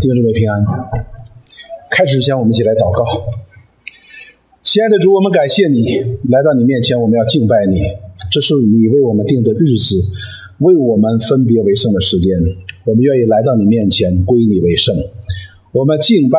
[0.00, 0.64] 弟兄姊妹平安。
[1.90, 3.04] 开始之前，我们一起来祷告。
[4.62, 6.00] 亲爱的主，我们感谢你
[6.30, 7.82] 来到你面前，我们要敬拜你。
[8.32, 10.02] 这是你为我们定的日子，
[10.60, 12.34] 为我们分别为圣的时间。
[12.86, 14.96] 我们愿意来到你面前，归你为圣。
[15.72, 16.38] 我们敬拜，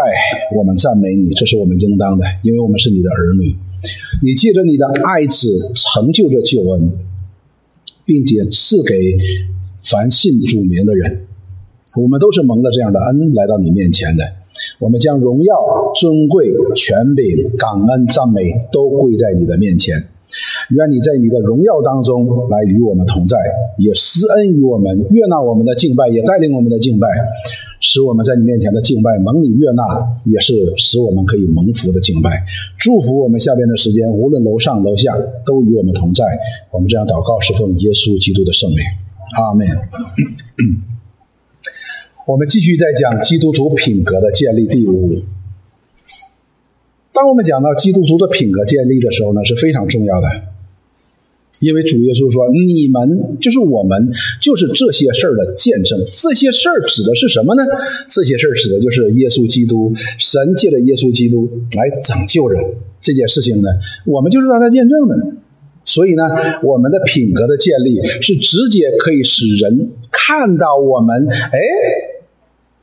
[0.57, 3.55] 我们赞美你，这是我们应当的，因为我们是你的儿女。
[4.23, 6.91] 你借着你的爱子成就着救恩，
[8.05, 8.95] 并且赐给
[9.85, 11.27] 凡信主名的人。
[11.95, 14.23] 我们都是蒙了这样的恩来到你面前的。
[14.79, 15.55] 我们将荣耀、
[15.95, 17.25] 尊贵、权柄、
[17.57, 19.95] 感恩、赞美都归在你的面前。
[20.69, 23.37] 愿你在你的荣耀当中来与我们同在，
[23.77, 27.07] 也施恩于我们，悦纳我们的敬拜，也带领我们的敬拜，
[27.81, 29.83] 使我们在你面前的敬拜蒙你悦纳，
[30.25, 32.45] 也是使我们可以蒙福的敬拜。
[32.77, 35.11] 祝福我们下边的时间，无论楼上楼下
[35.45, 36.23] 都与我们同在。
[36.71, 38.79] 我们这样祷告，是奉耶稣基督的圣名。
[39.35, 39.67] 阿门。
[42.31, 45.19] 我们继续在讲基督徒品格的建立第五。
[47.11, 50.27] 当我们讲到基督徒的品格建立的时候呢，是非常重要的，
[51.59, 54.09] 因为主耶稣说：“你们就是我们，
[54.41, 57.63] 就是这些事儿的见证。”这些事儿指的是什么呢？
[58.07, 62.63] 这些事儿指的就是耶稣基督，神借着耶稣基督来拯救人
[63.01, 63.67] 这件事情呢，
[64.05, 65.35] 我们就是让他见证的。
[65.83, 66.23] 所以呢，
[66.63, 71.59] 我们的品格的建立是直接可以使人看到我们，哎。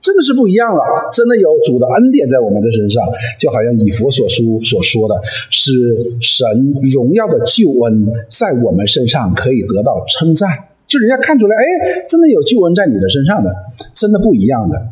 [0.00, 0.80] 真的是不一样了，
[1.12, 3.02] 真的有主的恩典在我们的身上，
[3.38, 5.14] 就好像以佛所书所说的
[5.50, 5.72] 是
[6.20, 6.46] 神
[6.94, 10.48] 荣耀的救恩在我们身上可以得到称赞，
[10.86, 13.50] 就人家看出来，哎，真的有救恩在你的身上的，
[13.92, 14.88] 真的不一样的。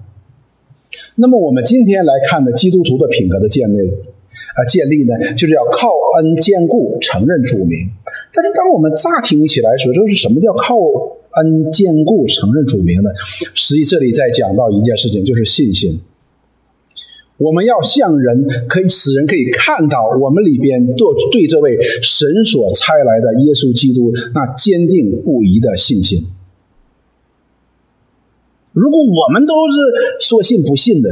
[1.14, 3.88] 那么我们今天来看的基督徒的品格的建立
[4.56, 7.78] 啊，建立呢，就是要靠恩坚固，承认主名。
[8.34, 10.76] 但是当我们乍听起来说，这是什么叫靠？
[11.36, 13.14] 恩坚固承认主名的，
[13.54, 16.00] 实际这里在讲到一件事情，就是信心。
[17.38, 26.24] 我们要向人可以使人可以看到我们里边对对这位神所差来的耶稣基督那坚定不移的信心。
[28.72, 31.10] 如果我们都是说信不信的，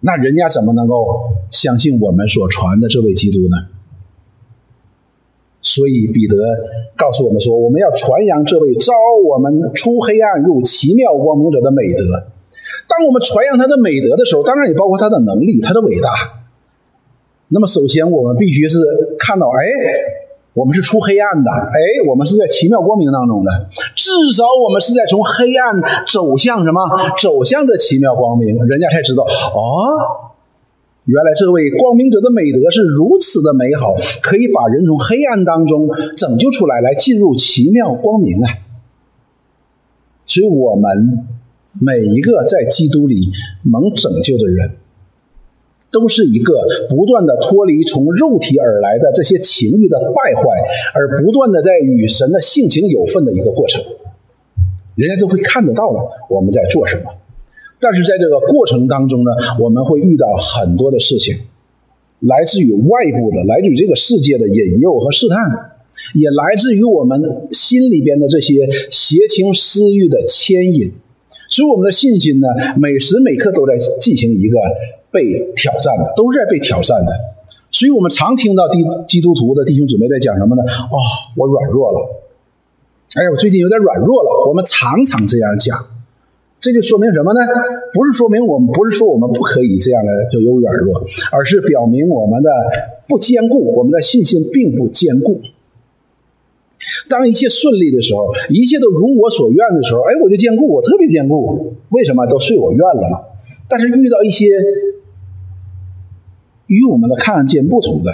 [0.00, 1.06] 那人家怎么能够
[1.52, 3.77] 相信我们所传的这位基督呢？
[5.68, 6.34] 所以彼得
[6.96, 8.94] 告诉我们说，我们要传扬这位招
[9.28, 12.04] 我们出黑暗入奇妙光明者的美德。
[12.88, 16.08] 当我们传扬他的美德的时候，当然也包括他的能力、他的伟大。
[17.48, 18.78] 那么，首先我们必须是
[19.18, 19.68] 看到，哎，
[20.54, 21.78] 我们是出黑暗的，哎，
[22.08, 23.50] 我们是在奇妙光明当中的。
[23.94, 25.80] 至少我们是在从黑暗
[26.10, 26.80] 走向什么？
[27.20, 30.27] 走向这奇妙光明，人家才知道哦。
[31.08, 38.46] 原来这位光明者的美德是如此的美好，可以把人从黑暗当中拯救出来，来进入奇妙光明啊！
[40.26, 41.26] 所以，我们
[41.80, 43.32] 每一个在基督里
[43.62, 44.72] 蒙拯救的人，
[45.90, 50.42] 都是一个不断的脱离从肉体而来的这些情欲的败坏，
[50.92, 53.82] 而不断的在与神的性情有份的一个过程。
[54.94, 57.04] 人家都会看得到了我们在做什么。
[57.80, 59.30] 但是在这个过程当中呢，
[59.60, 61.38] 我们会遇到很多的事情，
[62.20, 65.38] 来自于外部的，来自于这个世界的引诱和试探，
[66.14, 70.92] 也来自于我们心里边的这些邪情私欲的牵引，
[71.48, 74.58] 所以我们的信心呢，每时每刻都在进行一个
[75.12, 77.12] 被挑战的，都是在被挑战的。
[77.70, 80.62] 所以我们常听到基基督徒的弟兄姊妹在讲什么呢？
[80.62, 80.98] 哦，
[81.36, 81.98] 我软弱了，
[83.14, 84.48] 哎呀，我最近有点软弱了。
[84.48, 85.78] 我们常常这样讲。
[86.60, 87.40] 这就说明什么呢？
[87.94, 92.50] 不是说明我们不是说我们不可以这样的就有软弱，而是表明我们的
[93.06, 95.40] 不坚固，我们的信心并不坚固。
[97.08, 101.74] 当一切顺利的时候，一切都如我所愿的时候，哎，我就坚固，我特别坚固。
[101.90, 103.20] 为什么都随我愿了嘛？
[103.68, 104.46] 但是遇到一些
[106.66, 108.10] 与我们的看见不同的，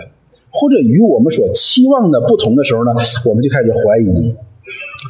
[0.51, 2.91] 或者与我们所期望的不同的时候呢，
[3.27, 4.35] 我们就开始怀疑。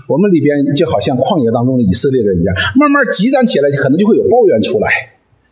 [0.09, 4.89] 我们里边就好像旷野当中的以色列人一样，慢慢积攒起来，可能就会有抱怨出来，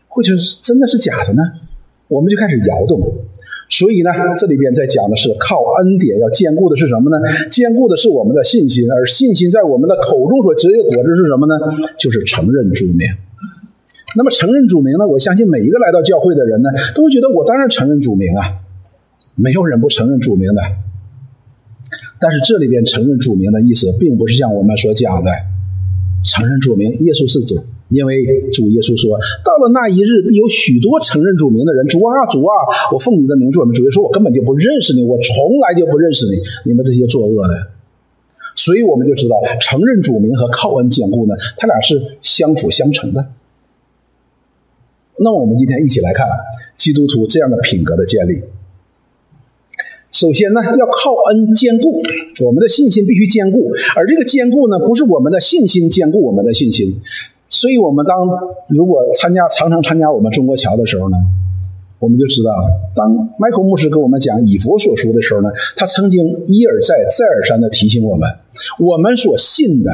[0.09, 1.43] 或者是真的是假的呢？
[2.09, 3.01] 我们就开始摇动。
[3.69, 7.17] 所以呢，这里边在讲的是靠恩典要坚固的是什么呢？
[7.51, 11.55] 坚固的是我们的信心，而信心在我们的口中所结的果子是什么呢？
[11.99, 13.09] 就是承认主名。
[14.15, 15.07] 那么承认主名呢？
[15.07, 18.61] 我相信每一个来到教会的人呢，都会觉得我当然承认主名啊，
[19.37, 20.61] 没有人不承认主名的。
[22.23, 25.29] 但是这里边承认主名的意思，并不是像我们所讲的
[26.23, 27.59] 承认主名，耶稣是主，
[27.89, 32.55] 因为主耶稣说，到了那一日，必有许多承认主名的人，主啊，主啊，
[32.93, 33.75] 我奉你的名做什么？
[33.75, 36.39] 主耶稣，我根本就不认识你，我从来就不认识你，
[36.71, 37.55] 你们这些作恶的。
[38.55, 43.27] 所以我们就知道，承认主名和靠恩坚固呢，它俩是相辅相成的。
[45.19, 46.27] 那我们今天一起来看
[46.77, 48.43] 基督徒这样的品格的建立。
[50.13, 52.01] 首先呢，要靠恩坚固
[52.45, 53.73] 我们的信心，必须坚固。
[53.97, 57.01] 而这个坚固呢，不是我们的信心坚固我们的信心。
[57.49, 58.29] 所以，我们当
[58.69, 61.17] 如果参加常常参加我们中国桥的时候呢，
[61.99, 62.51] 我们就知道，
[62.95, 68.29] 当麦克牧师跟我们讲以佛所说的时候呢，他曾经一而再、再而三的提醒我们，
[68.79, 69.91] 我们所信的，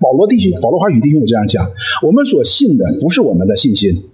[0.00, 1.70] 保罗弟兄、保罗华语弟兄也这样讲，
[2.06, 4.04] 我们所信的不是我们的信心，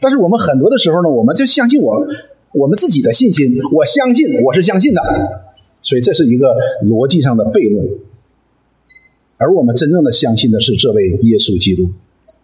[0.00, 2.06] 但是我们很多的时候呢，我们就相信我
[2.56, 5.00] 我们自己的信心，我相信我是相信的，
[5.82, 7.86] 所以这是一个逻辑上的悖论。
[9.36, 11.90] 而我们真正的相信的是这位耶稣基督，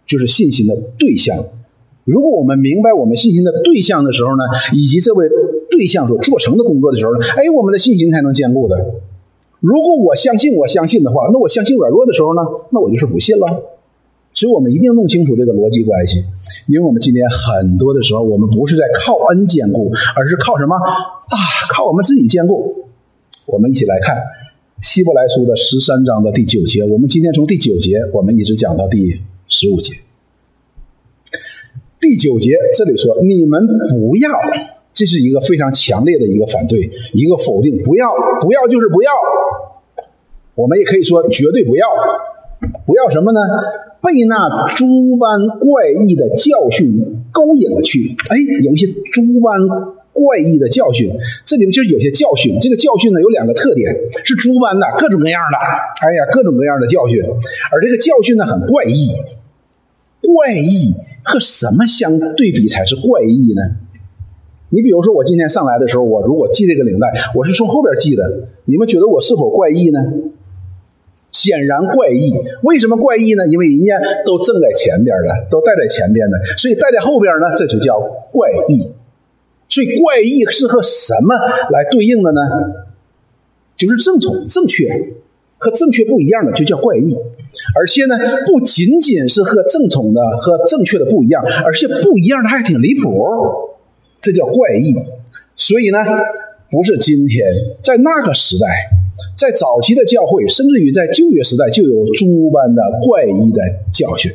[0.04, 1.42] 就是信心的对象。
[2.04, 4.44] 如果我们明白我们信心的对象的时候呢，
[4.74, 5.26] 以及这位
[5.70, 8.76] 对象所做成的工作的时候呢，哎，我们的信心才能坚固的。
[9.60, 13.71] 如果我相信我相信的话，那我相信软弱的时候呢，那我就是不信了。
[14.42, 16.18] 所以我们一定弄清楚这个逻辑关系，
[16.66, 21.38] 因为我们今天很多的时候，我们不是在靠恩坚固，而是靠什么啊？
[21.70, 22.74] 靠我们自己坚固。
[23.46, 24.16] 我们一起来看。
[24.80, 29.94] 希伯来书的十三章的第九节，我们今天从第九节，我们一直讲到第十五节。
[32.00, 34.28] 第九节这里说：“你们不要”，
[34.92, 37.80] 这是一个非常强烈的一个反对，一个否定。
[37.84, 38.08] 不要，
[38.40, 39.12] 不要就是不要。
[40.56, 41.86] 我们也可以说绝对不要，
[42.86, 43.40] 不要什么呢？
[44.02, 48.16] 被那诸般怪异的教训勾引了去。
[48.30, 49.58] 哎，有一些诸般。
[50.14, 51.10] 怪异的教训，
[51.42, 52.58] 这里面就有些教训。
[52.60, 53.90] 这个教训呢有两个特点，
[54.22, 55.56] 是诸般的，各种各样的。
[56.06, 57.18] 哎呀，各种各样的教训。
[57.72, 59.08] 而这个教训呢很怪异，
[60.20, 60.92] 怪异
[61.24, 63.62] 和什么相对比才是怪异呢？
[64.68, 69.98] 你比如说，我今天上来的时候，我如果系这个领带，我是从后边系的，你们觉得我是否怪异呢？
[71.32, 72.32] 显然怪异。
[72.62, 73.44] 为什么怪异呢？
[73.48, 77.98] 因为人家都正在前边的，都带在前边的，所以带在后边呢，这就叫
[78.30, 78.92] 怪异。
[79.68, 81.34] 所以怪异是和什么
[81.70, 82.40] 来对应的呢？
[83.74, 84.86] 就是正统、正确，
[85.56, 87.16] 和正确不一样的就叫怪异。
[87.74, 88.14] 而且呢，
[88.46, 93.26] 不仅仅是和正统的、和正确的不一样，而且不一样的还挺离谱，
[94.20, 94.94] 这叫怪异。
[95.56, 95.98] 所以呢，
[96.70, 97.46] 不是今天，
[97.82, 98.66] 在那个时代，
[99.36, 103.60] 在早期的教会，甚至于在旧约时代，就有诸般的怪异的
[103.92, 104.32] 教训。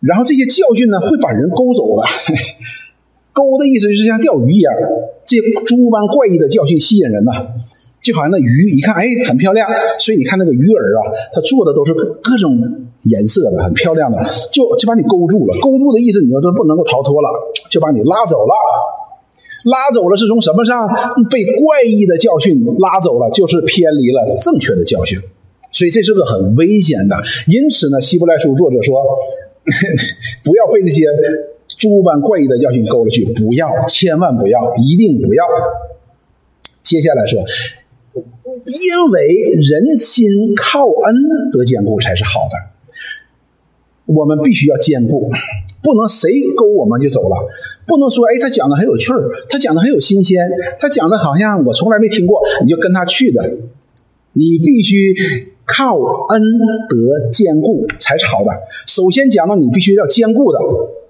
[0.00, 2.02] 然后这些教训呢，会把人勾走的。
[3.32, 4.72] 勾的意思就是像钓鱼一样，
[5.24, 7.32] 这诸般怪异的教训吸引人呐，
[8.02, 9.66] 就好像那鱼一看，哎，很漂亮，
[9.98, 12.60] 所以你看那个鱼饵啊，它做的都是各种
[13.04, 14.18] 颜色的，很漂亮的，
[14.52, 15.54] 就就把你勾住了。
[15.62, 17.28] 勾住的意思，你就都不能够逃脱了，
[17.70, 18.52] 就把你拉走了。
[19.64, 20.88] 拉走了是从什么上
[21.30, 23.30] 被怪异的教训拉走了？
[23.30, 25.18] 就是偏离了正确的教训，
[25.70, 27.16] 所以这是个很危险的。
[27.46, 29.00] 因此呢，希伯来书作者说，
[30.44, 31.02] 不要被这些。
[31.78, 35.42] 诸般怪异的教训勾了去，不要，千万不要，一定不要。
[36.80, 37.42] 接下来说，
[38.14, 42.56] 因为人心靠恩得坚固才是好的，
[44.06, 45.30] 我们必须要坚固，
[45.82, 47.36] 不能谁勾我们就走了，
[47.86, 53.42] 不能说哎他讲的很有趣儿，他讲的很有新鲜，他讲的好像我从来没听过，你就跟他去的，
[54.32, 55.14] 你必须
[55.64, 55.96] 靠
[56.28, 56.42] 恩
[56.88, 58.50] 得兼顾才是好的。
[58.86, 60.58] 首先讲到你必须要兼顾的。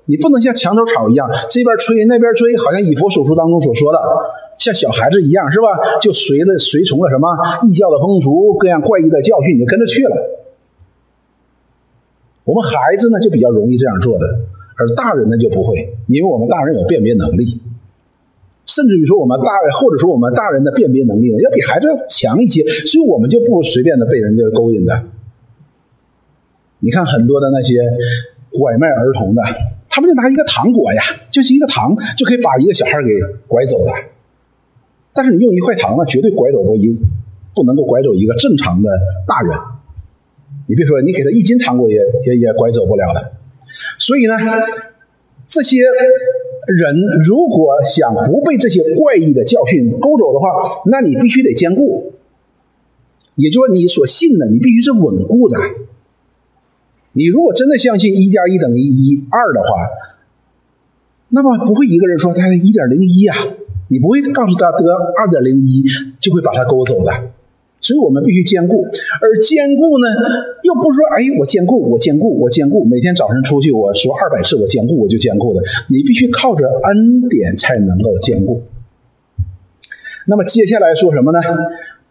[0.07, 3.99] 你不能像墙头草一样，这边吹那边吹，好像以佛所书当中所说的，
[4.59, 5.79] 像小孩子一样，是吧？
[6.03, 7.29] 就随了随从了什么
[7.63, 10.42] 异教的风俗，各样怪异的教训，你就跟着去了。
[12.45, 14.27] 我们孩子呢就比较容易这样做的，
[14.77, 17.45] 而大人呢就不会，因为我们大人有辨别能力，
[18.65, 25.03] 甚至于说我们大或者说我们大人的辨别能力呢要比孩子要强一些，所以我们就不随便的被人家勾引的。
[26.81, 27.81] 你看很多的那些
[28.59, 29.43] 拐卖儿童的。
[29.95, 33.93] 他们就拿一个糖果呀，就是一个糖就可以把一个小孩给拐走了。
[35.13, 36.97] 但是你用一块糖呢，绝对拐走不一，
[37.55, 38.89] 不能够拐走一个正常的
[39.29, 39.55] 大人。
[40.66, 43.33] 你别说，你给他一斤糖果也也也拐走不了的。
[43.99, 44.35] 所以呢，
[45.47, 50.49] 这些人如果想不被这些怪异的教训勾走的话，
[50.87, 52.12] 那你必须得坚固，
[53.35, 55.59] 也就是说，你所信的，你必须是稳固的。
[57.14, 59.69] 你如果真的相信一加一等于一二的话，
[61.31, 63.37] 那么不会一个人说他一点零一啊，
[63.88, 64.87] 你不会告诉他得
[65.19, 65.85] 二点零一
[66.21, 67.12] 就会把他勾走的。
[67.83, 68.83] 所以我们必须兼顾，
[69.21, 70.07] 而兼顾呢，
[70.62, 75.61] 又不是说哎我兼顾我兼顾我兼顾，每天早晨出去我说二百次我兼顾我就兼顾的，
[75.91, 78.62] 你必须靠着恩典才能够兼顾。
[80.29, 81.41] 那么接下来说什么呢？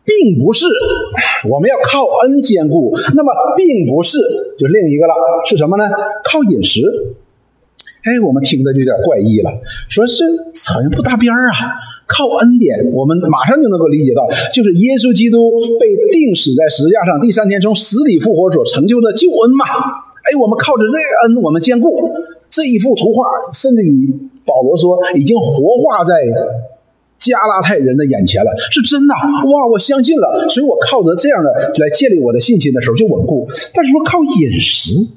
[0.04, 0.66] 并不是
[1.48, 4.18] 我们要靠恩兼顾，那么并不是
[4.58, 5.14] 就另一个了，
[5.46, 5.86] 是什么呢？
[6.26, 6.82] 靠饮食。
[8.04, 9.52] 哎，我们听的就有点怪异了，
[9.88, 10.26] 说是
[10.68, 11.54] 好像不搭边啊。
[12.12, 15.40] 靠恩典，我们马上就能够理解到，就是耶稣基督
[15.80, 19.64] 被钉死在十字架上，第三天从死里复活所成就的救恩嘛。
[20.28, 22.12] 哎，我们靠着这个恩，我们兼顾
[22.50, 23.24] 这一幅图画，
[23.56, 24.12] 甚至于
[24.44, 26.28] 保罗说已经活化在
[27.18, 29.68] 加拉太人的眼前了，是真的哇！
[29.72, 31.50] 我相信了，所以我靠着这样的
[31.80, 33.48] 来建立我的信心的时候就稳固。
[33.74, 35.08] 但是说靠饮食。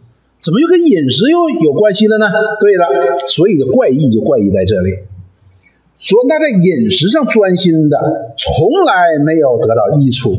[0.40, 2.26] 怎么又跟饮食又有关系了呢？
[2.60, 2.84] 对了，
[3.26, 4.90] 所以的怪异就怪异在这里。
[6.04, 7.96] 说那在饮食上专心的，
[8.37, 10.37] 从来没有得到益处。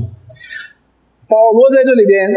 [1.27, 2.29] 保罗在这里边，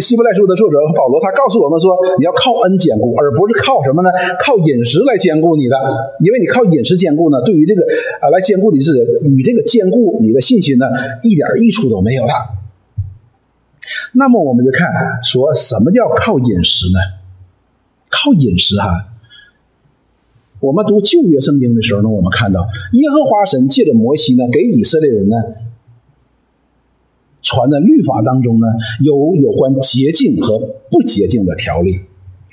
[0.00, 4.08] 希伯来书的作者保罗他告诉我们说，你要靠恩兼顾，而不是靠什么呢？
[4.40, 5.76] 靠饮食来兼顾你的，
[6.20, 7.82] 因为你靠饮食兼顾呢，对于这个
[8.22, 10.86] 啊来兼顾你是与这个兼顾你的信心呢，
[11.22, 12.32] 一点益处都没有了。
[14.14, 14.88] 那么我们就看
[15.22, 16.98] 说什么叫靠饮食呢？
[18.08, 19.12] 靠饮食哈，
[20.64, 25.36] 我们读旧约圣经的时候呢，我们看到耶和华神借着摩西呢，给以色列人呢
[27.42, 28.66] 传的律法当中呢，
[29.02, 30.58] 有有关洁净和
[30.90, 32.00] 不洁净的条例，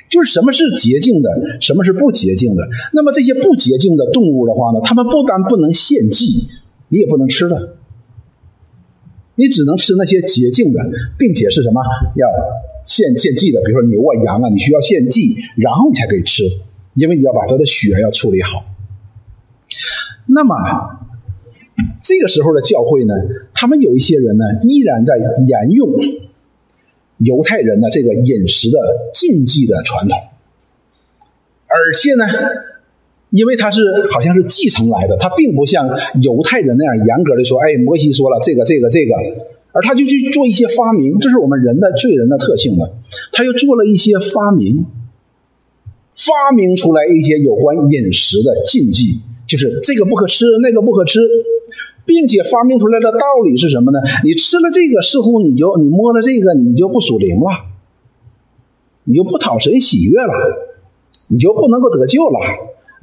[0.09, 1.29] 就是什么是洁净的，
[1.61, 2.67] 什么是不洁净的。
[2.91, 6.25] 那么这些不洁净的动物的话呢，他们不但不能献祭，
[6.89, 7.77] 你也不能吃的。
[9.35, 10.81] 你只能吃那些洁净的，
[11.17, 11.81] 并且是什么
[12.17, 12.27] 要
[12.85, 16.43] 献献祭的，比如说牛啊、羊啊，你需要献祭，然后你才可以吃，
[16.93, 18.63] 因为你要把他的血要处理好。
[20.27, 20.55] 那么
[22.01, 23.13] 这个时候的教会呢，
[23.53, 25.89] 他们有一些人呢，依然在沿用
[27.17, 28.79] 犹太人的这个饮食的
[29.13, 30.17] 禁忌的传统，
[31.67, 32.25] 而且呢。
[33.31, 33.79] 因为他是
[34.13, 35.87] 好像是继承来的，他并不像
[36.21, 39.15] 犹太人那样严格的说，哎，摩西说了这个这个这个，
[39.71, 42.93] 而他就去做一些发明，这是我们人的罪人的特性了。
[43.31, 44.85] 他又做了一些发明，
[46.25, 51.19] 发明出来一些有关饮食的禁忌，就是这个不可吃，那个不可吃，
[52.05, 53.99] 并且发明出来的道理是什么呢？
[54.23, 57.49] 你吃了这个，似乎你就你摸了这个，你就不属灵了，
[59.05, 60.33] 你就不讨神喜悦了，
[61.29, 62.39] 你就不能够得救了。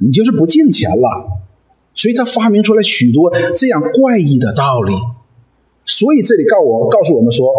[0.01, 1.27] 你就是不进钱了，
[1.93, 4.93] 所以他发明出来许多这样怪异的道理。
[5.83, 7.51] 所以这里告我告诉我们说，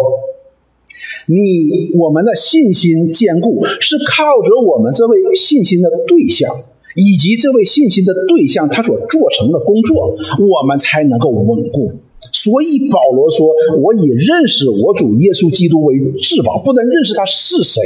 [1.27, 6.49] 你我们的信心坚固是靠着我们这位信心的对象，
[6.95, 11.91] 以及这位信心的对象他所做成的工作，我们才能够稳固。
[12.31, 13.49] 所以保罗说
[13.81, 17.81] ：“我以认识我主耶稣基督为至宝，不但认识他是谁，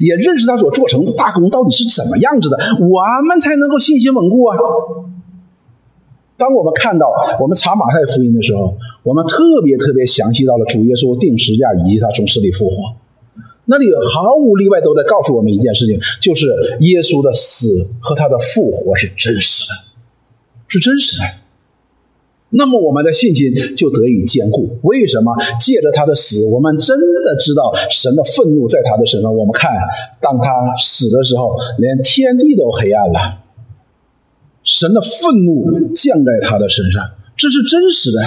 [0.00, 4.56] 也认识他所做成的大功到底是怎么样子的，我们才能够信心稳固啊。”
[6.38, 12.94] 当我们看到我们查马太福音的时候，我们特别特别详细到了主耶稣定十架以及他从死里复活，
[13.64, 16.48] 那里毫无例外都在告诉我们一件事情，就是
[16.80, 17.68] 耶稣的死
[18.00, 19.74] 和他的复活是真实的，
[20.68, 21.24] 是真实的。
[22.50, 24.78] 那么我们的信心就得以坚固。
[24.82, 25.34] 为什么？
[25.58, 29.36] 借着他的死，我们真的知道神的愤怒在他的身上。
[29.36, 29.72] 我们看，
[30.20, 33.40] 当他死的时候，连天地都黑暗了，
[34.66, 38.20] 神的愤怒降在他的身上，这是真实的。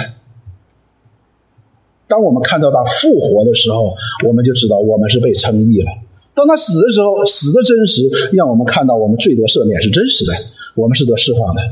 [2.08, 3.94] 当我们看到他复活的时候，
[4.26, 5.86] 我们就知道我们是被称义了。
[6.34, 10.32] 当他死的时候，死的真实，让我们看到我们罪得赦免是真实的，
[10.74, 11.62] 我们是得释放的。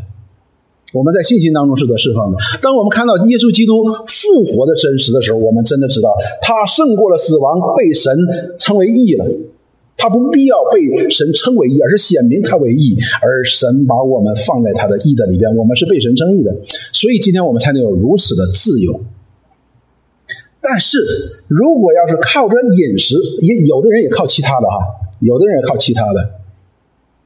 [0.92, 2.38] 我们在信心当中是得释放的。
[2.62, 8.14] 当我们看到耶稣基督复活的真实的时候，我们真的知道他胜过了死亡，被神
[8.58, 9.24] 称为义了。
[9.98, 16.56] 他不必要被神称为义，而是显明他为义，而神把我们放在他的义的里边，我们是被神称义的。
[16.92, 19.00] 所以今天我们才能有如此的自由。
[20.60, 20.98] 但是
[21.48, 24.78] 如果要是靠着饮食，也有的人也靠其他的哈，
[25.20, 26.30] 有的人也靠其他的。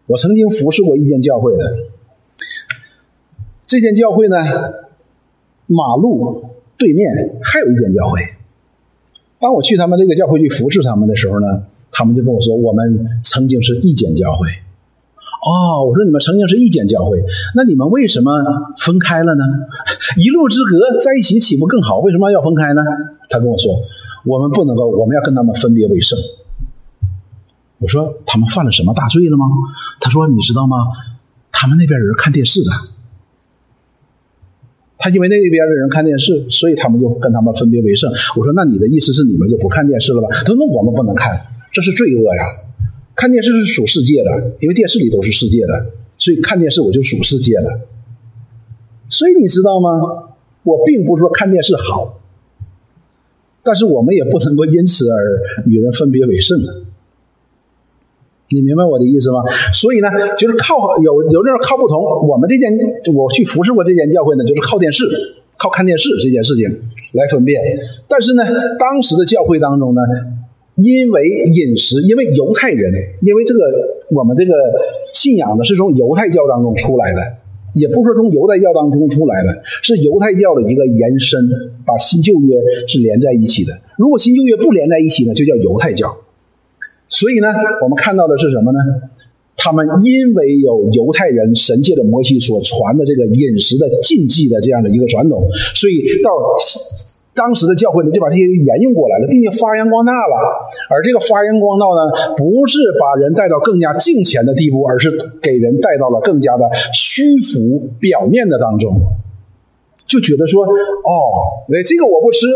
[0.07, 1.77] 我曾经服侍过一间教会的。
[3.67, 4.37] 这间教会呢，
[5.67, 6.45] 马路
[6.79, 8.21] 对面还有一间教会。
[9.39, 14.49] 当我去他们这个教会去服侍他们的时候呢，他们就跟我说：“我们曾经是一间教会。”
[15.45, 17.23] 哦，我说：“你们曾经是一间教会，
[17.55, 18.31] 那你们为什么
[18.79, 19.45] 分开了呢？
[20.17, 21.99] 一路之隔，在一起岂不更好？
[21.99, 22.83] 为什么要分开呢？”
[23.29, 23.81] 他跟我说
[24.25, 26.19] ：“我们不能够，我们要跟他们分别为圣。”
[27.79, 29.47] 我说：“他们犯了什么大罪了吗？”
[30.01, 30.77] 他说：“你知道吗？
[31.51, 32.71] 他们那边人看电视的。”
[34.99, 38.09] 他因为那边的人看电视，所以他们就跟他们分别为圣。
[38.37, 41.37] 我说：“那你的意思是你们就不看电视了吧？”他说：“那我们不能看，
[41.73, 42.43] 这是罪恶呀！
[43.15, 45.87] 看电视是属世界的，因为电视里都是世界的，
[46.19, 47.81] 所以看电视我就属世界的。
[49.09, 49.91] 所以你知道吗？
[50.65, 52.21] 我并不是说看电视好，
[53.63, 56.59] 但是我们也不能够因此而与人分别为圣。
[58.49, 59.43] 你明白我的意思吗？
[59.73, 62.01] 所以呢，就是靠有有那种靠不同。
[62.29, 62.71] 我们这间
[63.15, 65.05] 我去服侍过这间教会呢，就是靠电视、
[65.57, 66.65] 靠看电视这件事情
[67.13, 67.61] 来分辨。
[68.09, 68.45] 但是呢，
[68.79, 70.01] 当时的教会当中呢，
[70.83, 73.61] 因为饮食，因为犹太人，因为这个
[74.11, 74.53] 我们这个
[75.15, 77.21] 信仰呢是从犹太教当中出来的，
[77.75, 81.49] 也不是从犹太教当中出来的，是犹太教的一个延伸，
[81.87, 82.57] 把新旧约
[82.89, 83.73] 是连在一起的。
[83.97, 86.17] 如果新旧约不连在一起呢，就叫犹太教。
[87.09, 87.49] 所以呢，
[87.83, 88.79] 我们看到的是什么呢？
[89.55, 95.47] 他们因为有犹太人神界的摩西所传的这个饮食的禁忌的这样的一个传统，
[95.77, 96.31] 所以到
[97.35, 100.69] 当时的教会呢，就把这些沿用过来了，并且发扬光大了。
[100.91, 105.11] 而这个发扬光大呢，不是把人带到更加敬虔的地步，而是
[105.41, 109.01] 给人带到了更加的虚浮表面的当中，
[110.07, 112.47] 就觉得说，哦，那这个我不吃，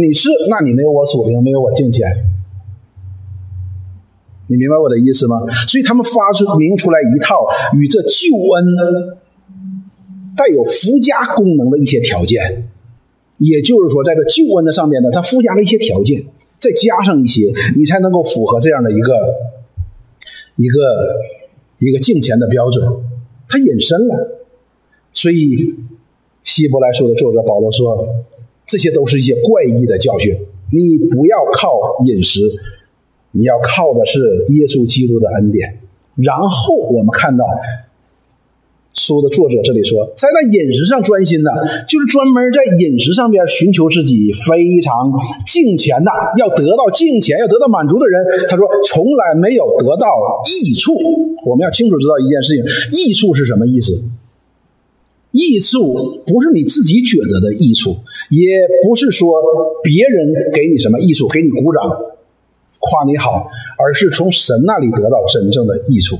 [0.00, 2.08] 你吃，那你没有我属灵，没有我敬虔。
[4.48, 5.40] 你明白我的意思吗？
[5.68, 8.66] 所以他们发出明出来一套与这救恩
[10.36, 12.68] 带有附加功能的一些条件，
[13.44, 16.24] 也就是说，在这救恩的上面呢，它附加了一些条件，
[16.58, 19.12] 再加上一些，你才能够符合这样的一个
[20.56, 21.16] 一个
[21.78, 22.86] 一个敬虔的标准，
[23.48, 24.38] 它隐身了。
[25.12, 25.74] 所以
[26.44, 28.08] 希伯来书的作者保罗说，
[28.64, 30.34] 这些都是一些怪异的教训，
[30.70, 32.40] 你不要靠饮食。
[33.34, 35.80] 你要靠的是耶稣基督的恩典，
[36.16, 37.46] 然后我们看到
[38.94, 41.50] 书的作者这里说，在那饮食上专心的，
[41.88, 45.12] 就是专门在饮食上边寻求自己非常
[45.46, 50.06] 敬虔的，要得到敬虔，要得到满足的人，他说从来没有得到
[50.46, 50.92] 益处。
[51.44, 54.02] 我们要清楚知道一件事情，益处是什么意思？
[55.32, 55.94] 益处
[56.26, 57.96] 不是你自己觉得的益处，
[58.30, 59.40] 也不是说
[59.82, 61.90] 别人给你什么益处，给你鼓掌。
[62.84, 66.18] 夸你好，而是从神那里得到真正的益处。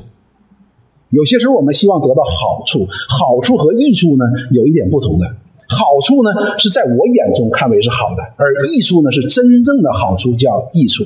[1.13, 5.25] 有些时候我们希望得到好处，好处和益处呢有一点不同的。
[5.69, 11.05] 好处呢是在我眼中看为是好的，而益处呢是真正的好处，叫益处。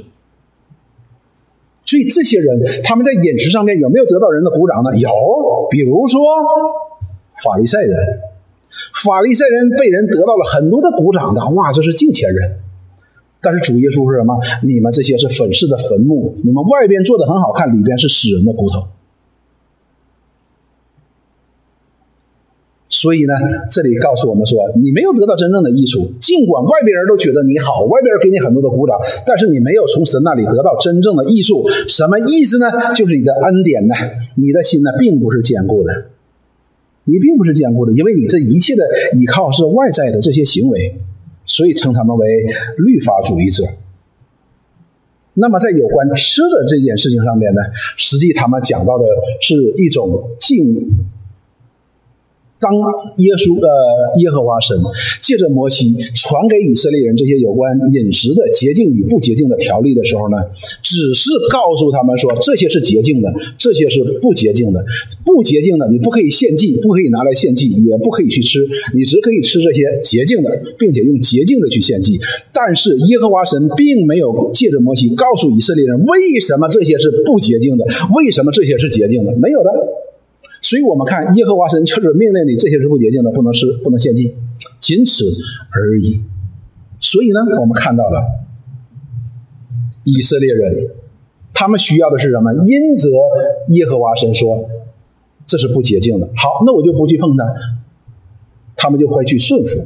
[1.85, 4.97] 所以这些人他们在饮食上面有没有得到人的鼓掌呢？
[4.97, 5.09] 有，
[5.69, 6.19] 比如说
[7.43, 7.95] 法利赛人，
[9.03, 12.59] 法利赛人被人得到了很多的鼓掌的，哇，这是敬虔人。
[13.39, 14.37] 但是主耶稣是什么？
[14.63, 18.87] 你们这些是粉饰的坟墓，你们外边做的很好看，里边是死人的骨头。
[22.97, 23.33] 所以呢，
[23.69, 26.09] 这里告诉我们说，你没有得到真正的益处。
[26.19, 31.63] 尽管外边人都觉得你好，外边人给你很多的鼓掌，但是你没有从神那里得到真正的益处。
[31.87, 32.65] 什么意思呢？
[32.95, 33.93] 就是你的恩典呢，
[34.35, 36.07] 你的心呢，并不是坚固的，
[37.03, 38.81] 你并不是坚固的，因为你这一切的
[39.13, 40.99] 依靠是外在的这些行为。
[41.45, 42.27] 所以称他们为
[42.77, 43.63] 律法主义者。
[45.35, 47.61] 那么，在有关吃的这件事情上面呢，
[47.95, 49.05] 实际他们讲到的
[49.39, 50.89] 是一种敬。
[52.59, 52.71] 当
[53.17, 54.75] 耶稣呃耶和华神
[55.21, 60.37] 借着摩西传给以色列人这些有关饮食的洁净与不洁净的条例的时候呢，
[60.81, 64.83] 只是告诉他们说这些是洁净的，这些是不洁净的。
[65.23, 72.19] 不洁净的你不可以献祭，不可以拿来献祭，也不可以去吃，你只可以吃这些洁净的，并且用洁净的去献祭。
[72.51, 79.69] 但是耶和华神并没有借着摩西告诉以色列人为什么这些是不洁净的，为什么这些是洁净的，没有的。
[80.67, 84.35] 所以我们看耶和华神就是命令你这些是不洁净的，不能吃，不能献祭，
[84.81, 85.23] 仅此
[85.71, 86.21] 而已。
[86.99, 88.21] 所以呢，我们看到了
[90.03, 90.89] 以色列人，
[91.53, 92.51] 他们需要的是什么？
[92.65, 93.07] 因则
[93.69, 94.67] 耶和华神说
[95.45, 97.45] 这是不洁净的，好，那我就不去碰它，
[98.75, 99.79] 他们就会去顺服。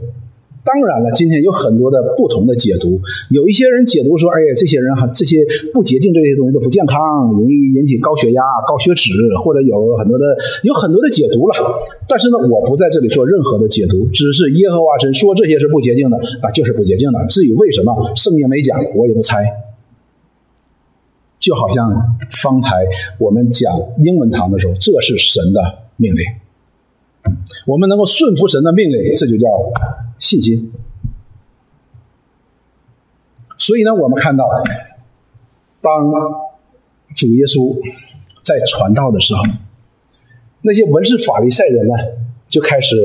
[0.64, 3.02] 当然了，今天有很多的不同的解读。
[3.32, 9.12] 有一些人解读说：“哎呀，这些人哈，这些不洁净这些东西都不健康，容易引起高血压、高血脂，
[9.44, 11.56] 或者有很多的有很多的解读了。”
[12.08, 17.26] 但是呢，我不在这里做任何的解读，只是耶和华神说这些是不洁净的，啊，就是不洁净的。
[17.28, 19.44] 至于为什么，圣经没讲，我也不猜。
[21.40, 21.92] 就好像
[22.30, 22.86] 方才
[23.18, 25.60] 我们讲英文堂的时候，这是神的
[25.98, 26.24] 命令。
[27.66, 29.48] 我们能够顺服神的命令，这就叫
[30.22, 30.72] 信心。
[33.58, 34.48] 所以呢，我们看到，
[35.82, 35.92] 当
[37.16, 37.78] 主耶稣
[38.44, 39.44] 在传道的时候，
[40.62, 41.94] 那些文士法利赛人呢，
[42.48, 42.96] 就开始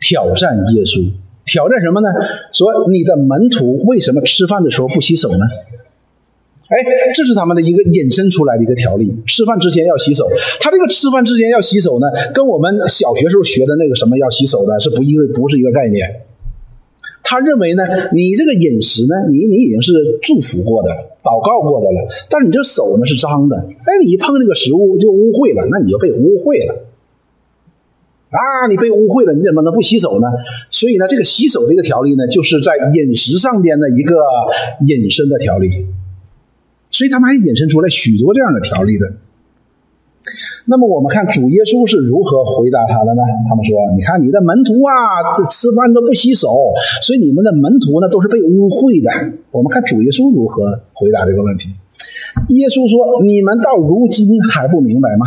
[0.00, 1.12] 挑战耶稣。
[1.44, 2.08] 挑战什么呢？
[2.52, 5.46] 说你的门徒为什么吃饭的时候不洗手呢？
[6.68, 6.78] 哎，
[7.14, 10.26] 这是他们的一个引申出来的一个条例：吃饭之前要洗手。
[10.60, 16.22] 他这个吃饭之前要洗手呢，跟我们小学时候学的那个什么要洗手的是不一个，不是一个概念。
[17.22, 20.88] 他认为呢，你这个饮食呢，你你已经是祝福过的、
[21.22, 26.86] 祷告过的了，但是你这手呢是脏的，哎，你一碰这个食物就污秽了，那你就被污秽了。
[28.30, 30.26] 啊，你被污秽了，你怎么能不洗手呢？
[30.70, 34.16] 所以呢，这个洗手这个条例呢，就是在饮食上边的一个
[34.86, 35.84] 引申的条例。
[36.92, 39.10] 所以他们还引申出来许多这样的条例的。
[40.66, 43.22] 那么我们看主耶稣是如何回答他的呢？
[43.48, 44.94] 他们说：“你看你的门徒啊，
[45.50, 46.46] 吃饭都不洗手，
[47.02, 49.10] 所以你们的门徒呢都是被污秽的。”
[49.50, 50.62] 我们看主耶稣如何
[50.94, 51.74] 回答这个问题。
[52.54, 55.26] 耶稣说：“你们到如今还不明白吗？”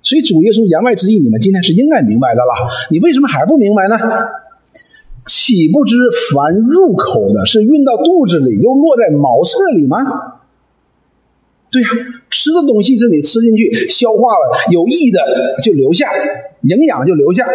[0.00, 2.52] 所以主耶稣言外之意，你们今天是应该明白的了。
[2.90, 3.98] 你为什么还不明白呢？
[5.26, 5.94] 岂不知
[6.32, 9.98] 凡入口的是运到肚子里，又落在茅厕里吗？
[11.72, 11.88] 对呀，
[12.28, 15.18] 吃的东西是你吃进去消化了，有益的
[15.64, 16.12] 就留下，
[16.60, 17.46] 营养就留下；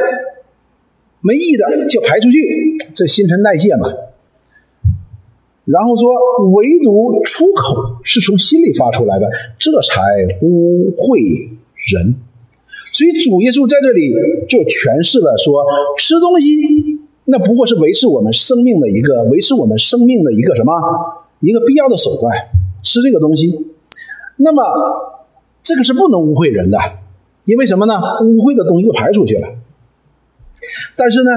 [1.21, 2.39] 没益的就排出去，
[2.95, 3.93] 这新陈代谢嘛。
[5.65, 6.09] 然后说，
[6.55, 10.01] 唯独出口是从心里发出来的，这才
[10.41, 11.49] 污秽
[11.93, 12.15] 人。
[12.91, 14.11] 所以主耶稣在这里
[14.49, 15.63] 就诠释了说，
[15.99, 16.47] 吃东西
[17.25, 20.73] 那不过是维持我们生命的一个维持我们生命的一个什么
[21.41, 22.33] 一个必要的手段，
[22.81, 23.53] 吃这个东西。
[24.37, 24.63] 那么，
[25.63, 26.77] 这个是不能污秽人的，
[27.45, 27.95] 因为什么呢？
[28.21, 29.47] 污秽的东西就排出去了。
[30.95, 31.31] 但是呢，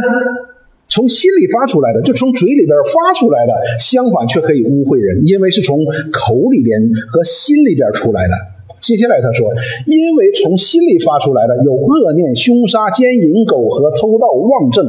[0.88, 5.78] 从心里发出来的，就从嘴里边发出来的，相反却可以污秽人，因为是从
[6.12, 6.78] 口里边
[7.10, 8.34] 和心里边出来的。
[8.80, 9.52] 接下来他说，
[9.86, 14.86] 因为从心里发出来的有恶念、凶杀、奸淫、苟合、偷盗、妄政、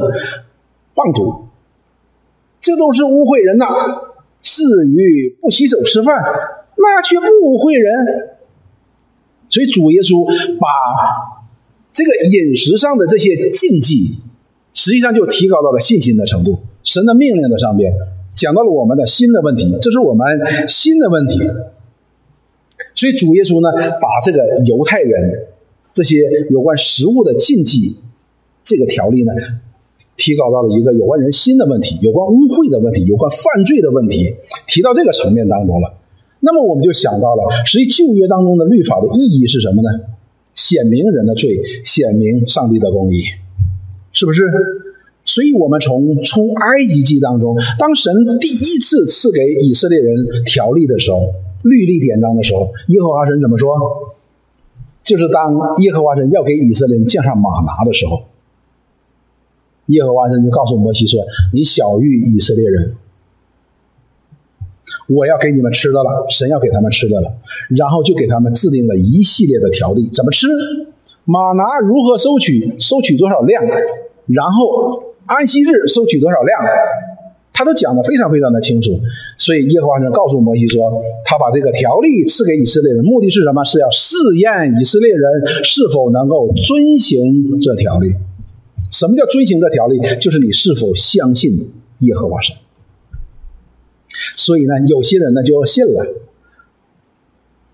[0.94, 1.46] 谤毒，
[2.60, 3.66] 这都是污秽人呐。
[4.42, 6.22] 至于不洗手吃饭。
[6.82, 8.36] 那却不污秽人，
[9.48, 10.26] 所以主耶稣
[10.58, 10.66] 把
[11.90, 14.18] 这个饮食上的这些禁忌，
[14.74, 16.58] 实际上就提高到了信心的程度。
[16.82, 17.92] 神的命令的上边
[18.34, 20.26] 讲到了我们的新的问题，这是我们
[20.66, 21.38] 新的问题。
[22.94, 23.68] 所以主耶稣呢，
[24.00, 25.46] 把这个犹太人
[25.92, 26.16] 这些
[26.50, 27.98] 有关食物的禁忌
[28.64, 29.32] 这个条例呢，
[30.16, 34.34] 提高到了一个有关人心的问题、有关污秽的问题、有关犯罪的问题，
[34.66, 36.01] 提到这个层面当中了。
[36.44, 39.88] 那么我们就想到了，实际旧约当中的律法的意义是什么呢？
[40.54, 43.22] 显明人的罪，显明上帝的公义，
[44.12, 44.42] 是不是？
[45.24, 53.70] 所以，我们从出埃及记当中，当神第一次赐给以色列人条例的时候，律例典章的时候，耶和华神怎么说？
[55.04, 58.22] 就是当耶和华神要给以色列人降上马拿的时候，
[59.86, 61.24] 耶和华神就告诉摩西说
[61.54, 62.94] ：“你小谕以色列人。”
[65.08, 67.32] 我要给你们吃的了，神要给他们吃的了，
[67.76, 70.46] 然后就给他们制定了一系列的条例，怎么吃，
[71.24, 73.64] 马拿如何收取，收取多少量，
[74.26, 76.58] 然后安息日收取多少量，
[77.52, 78.98] 他都讲的非常非常的清楚。
[79.38, 80.90] 所以耶和华神告诉摩西说，
[81.24, 83.62] 他把这个条例赐给以色列人，目的是什么？
[83.64, 85.22] 是要试验以色列人
[85.62, 88.14] 是否能够遵行这条例。
[88.90, 90.00] 什么叫遵行这条例？
[90.20, 92.54] 就是你是否相信耶和华神。
[94.36, 96.06] 所以呢，有些人呢就信了，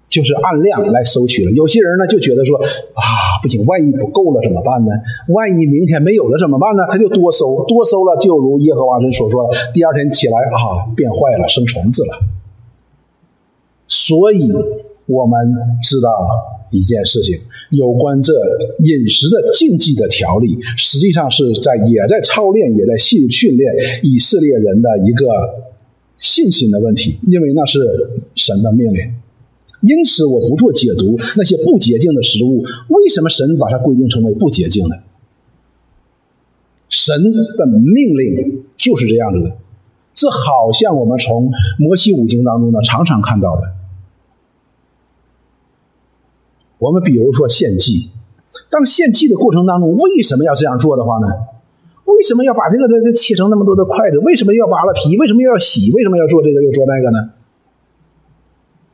[0.08, 3.02] 就是按量来收取了；有些人呢就觉得说啊，
[3.42, 4.92] 不行，万一不够了怎么办呢？
[5.28, 6.84] 万一明天没有了怎么办呢？
[6.90, 12.24] 他就多收，多收了，就如耶和华神所说，第二天起来啊，变坏了，生虫子了。
[13.86, 14.50] 所以
[15.06, 16.08] 我们知道
[16.70, 17.38] 一件事情，
[17.70, 18.32] 有关这
[18.78, 25.67] 饮食的禁忌的条例，实际上是在也在操练，也在训训练以色列人的一个。
[26.18, 27.78] 信心的问题，因为那是
[28.35, 29.14] 神的命令，
[29.83, 31.16] 因此我不做解读。
[31.37, 35.02] 那些不洁净的食物，为什么神把它规定成为不洁净的？
[36.88, 37.14] 神
[37.57, 39.57] 的命令就是这样子的。
[40.14, 43.74] 这好像我们从摩西五经当中呢常常看到的。
[46.78, 48.11] 我们比如说献祭，
[48.70, 51.28] 当献祭的过程当中，为什么要这样做的话呢？
[52.08, 54.18] 为什么要把这个这这切成那么多的筷子？
[54.20, 55.16] 为什么要扒了皮？
[55.18, 55.92] 为什么要洗？
[55.92, 57.32] 为什么要做这个又做那个呢？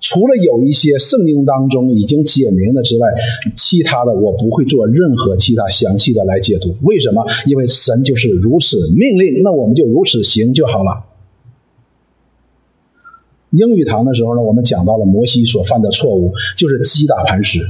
[0.01, 3.09] 除了有一些圣经当中已经解明的之外，
[3.57, 6.75] 其他的我不会做任何其他详细的来解读。
[6.83, 7.25] 为什么？
[7.47, 11.07] 因为神就是如此命令，那我们就如此行就好了。
[13.53, 17.61] 英语堂的时候呢，我们讲到了摩西所犯的错误，就是击打磐石。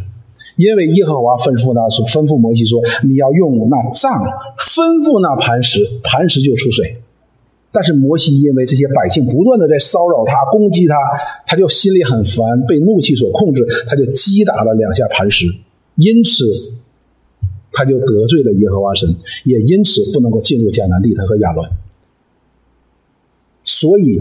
[0.56, 4.22] 因为耶和华吩咐他是：“吩咐摩西说，你要用那杖
[4.58, 6.96] 吩咐那磐石，磐石就出水。
[7.72, 10.94] 但是摩西因为这些百姓不断的在骚扰他、攻击他，
[11.44, 15.46] 他就心里很烦，被怒气所控制，他就击打了两下磐石，
[15.96, 16.44] 因此
[17.72, 19.12] 他就得罪了耶和华神，
[19.44, 21.68] 也因此不能够进入迦南地，他和亚伦。
[23.64, 24.20] 所以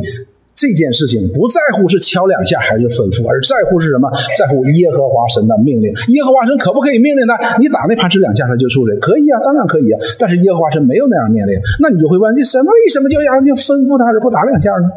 [0.56, 4.08] 这件事情不在乎是敲两下还是吩咐，而在乎是什么？
[4.38, 5.92] 在乎耶和华神的命令。
[6.13, 7.58] 耶和华神可不可以命令他？
[7.58, 8.96] 你打那盘石两下他就出水？
[8.98, 10.00] 可以啊，当然可以啊。
[10.20, 14.89] 但是耶和华神没有那样命令，那你就会问：这神为什么就要就吩咐他而不打两下呢？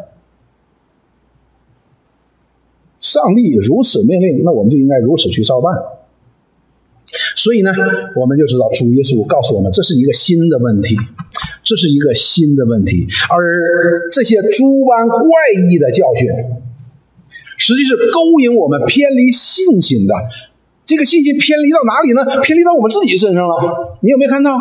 [2.99, 5.73] 上帝如此命令，那我们就应该如此去照办。
[7.35, 7.71] 所以呢，
[8.15, 10.95] 我们就知道主耶稣告诉我们，这是一个新的问题。
[11.67, 15.27] 这是一个新的问题，而这些诸般怪
[15.67, 16.29] 异的教训，
[17.57, 20.13] 实际是勾引我们偏离信心的。
[20.85, 22.23] 这个信心偏离到哪里呢？
[22.41, 23.99] 偏离到我们自己身上了。
[23.99, 24.57] 你有没有看到？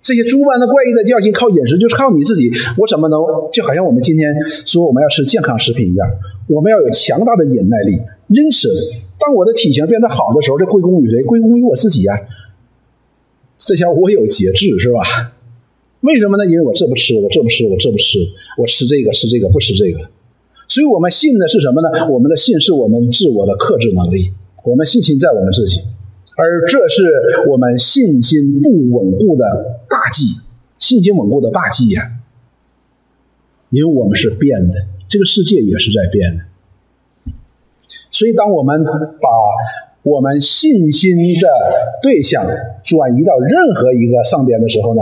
[0.00, 2.52] 这些诸般的怪异的教训，靠饮食就是靠你自己。
[2.78, 3.18] 我怎么能
[3.52, 4.32] 就好像我们今天
[4.64, 6.08] 说我们要吃健康食品一样？
[6.46, 7.98] 我们要有强大的忍耐力。
[8.28, 8.68] 因此，
[9.18, 11.24] 当我的体型变得好的时候，这归功于谁？
[11.24, 12.14] 归功于我自己呀。
[13.66, 15.32] 这下我有节制是吧？
[16.00, 16.44] 为什么呢？
[16.44, 18.18] 因为我这不吃，我这不吃，我这不吃，
[18.58, 20.10] 我吃这个吃这个不吃这个。
[20.68, 21.88] 所以我们信的是什么呢？
[22.10, 24.32] 我们的信是我们自我的克制能力，
[24.64, 25.80] 我们信心在我们自己，
[26.36, 30.26] 而这是我们信心不稳固的大忌，
[30.78, 32.02] 信心稳固的大忌呀。
[33.70, 34.74] 因为我们是变的，
[35.08, 37.32] 这个世界也是在变的。
[38.10, 38.90] 所以当我们把
[40.04, 41.48] 我们信心的
[42.02, 42.46] 对象
[42.84, 45.00] 转移到任何一个上边的时候呢，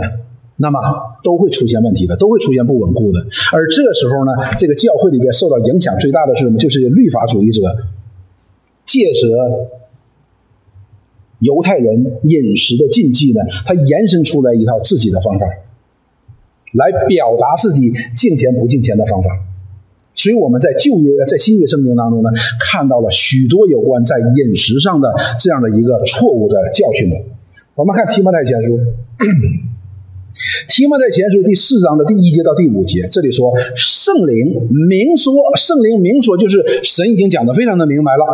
[0.57, 0.79] 那么
[1.25, 3.19] 都会出现问题的，都会出现不稳固的。
[3.53, 6.57] 而这个时候呢，这个教会里边受到影响最大的是什么？
[6.57, 7.61] 就是律法主义者
[8.87, 9.27] 借着
[11.41, 15.47] 犹太人饮食的禁忌呢，他延伸出来一套自己的方法，
[16.75, 19.31] 来表达自己敬钱不敬钱的方法。
[20.15, 27.17] 所以我们在旧约、在新约圣经当中呢，看到了许多有关在饮食上的这样的一个错误的教训的。
[27.75, 28.79] 我们看提摩太前书，
[30.69, 38.25] 提摩太前书第四章的第一节到第五节，这里说圣灵明说，圣灵明说就是神已经讲的非常的明白了。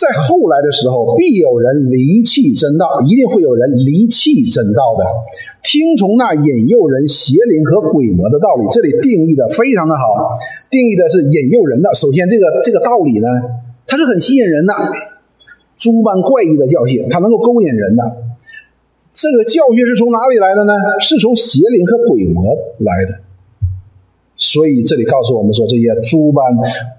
[0.00, 5.04] 在后来的时候，必有人离弃真道，一定会有人离弃真道的，
[5.62, 8.66] 听从那引诱人邪灵和鬼魔的道理。
[8.70, 10.32] 这里定义的非常的好，
[10.70, 11.92] 定义的是引诱人的。
[11.92, 13.28] 首先，这个这个道理呢，
[13.86, 14.72] 它是很吸引人的，
[15.76, 18.02] 诸般怪异的教训，它能够勾引人的。
[19.12, 20.72] 这个教训是从哪里来的呢？
[20.98, 23.29] 是从邪灵和鬼魔来的。
[24.42, 26.42] 所以这里告诉我们说，这些诸般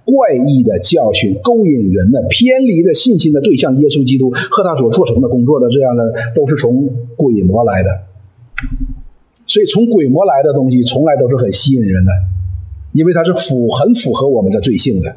[0.06, 7.90] 怪异的教训、勾引人的、偏离的信心的对象——耶稣基督和他所做成的工作的这样的，都是从鬼魔来的。
[9.48, 12.12] 所以，从鬼魔来的东西，从来都是很吸引人的，
[12.94, 15.16] 因为它是符很符合我们的罪性的。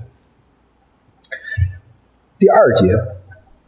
[2.38, 2.88] 第二节，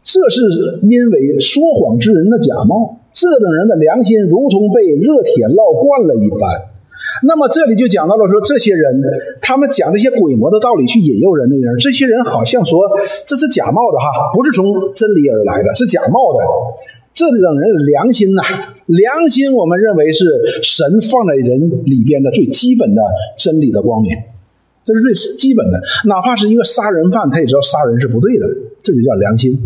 [0.01, 0.41] 这是
[0.81, 6.66] 因为说谎之人的假冒，这等人的良心如同被热铁烙惯了一般。
[7.23, 9.01] 那么这里就讲到了说，这些人
[9.41, 12.85] 他们讲这些鬼魔的道理去引诱人的人，这些人好像说
[13.25, 16.39] 这是假冒的哈，不是从真理而来的，是假冒的。
[17.13, 18.43] 这等人的良心呐，
[18.85, 20.25] 良心我们认为是
[20.61, 23.01] 神放在人里边的最基本的
[23.37, 24.11] 真理的光明，
[24.83, 25.81] 这是最基本的。
[26.05, 28.45] 哪怕是一个杀人犯，他也知道杀人是不对的，
[28.83, 29.57] 这就叫良心。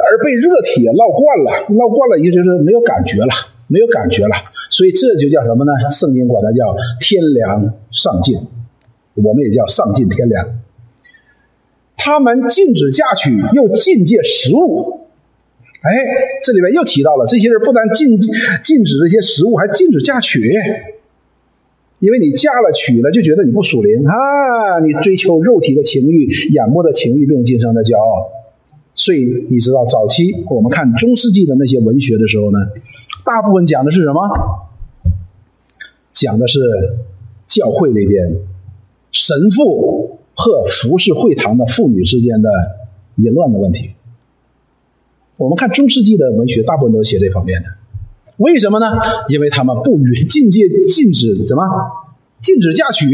[0.00, 3.28] 而被热铁烙惯了，烙惯了，也就是没有感觉了。
[3.72, 4.34] 没有感觉了，
[4.68, 5.70] 所以这就叫什么呢？
[5.88, 8.36] 圣经管它叫天良上进，
[9.14, 10.44] 我们也叫上进天良。
[11.96, 15.06] 他们禁止嫁娶，又禁戒食物。
[15.82, 15.94] 哎，
[16.42, 20.42] 这里边又提到了，这些人不但禁禁止这些食物，还禁止嫁娶。
[22.00, 28.26] 因为你嫁了娶了，就觉得你不属灵啊，你追求肉体的情欲、眼目的情欲，并今生的骄傲。
[28.96, 32.58] 所以你知道，早期我们看中世纪的那些文学的时候呢？
[33.24, 34.20] 大部分讲的是什么？
[36.12, 36.60] 讲的是
[37.46, 38.40] 教会里边
[39.12, 42.50] 神父和服侍会堂的妇女之间的
[43.16, 43.92] 淫乱的问题。
[45.36, 47.68] 我们看中世纪的文学，大部分都写这方面的。
[48.36, 48.86] 为什么呢？
[49.28, 51.62] 因为他们不允禁戒、禁止什么？
[52.42, 53.06] 禁止嫁娶。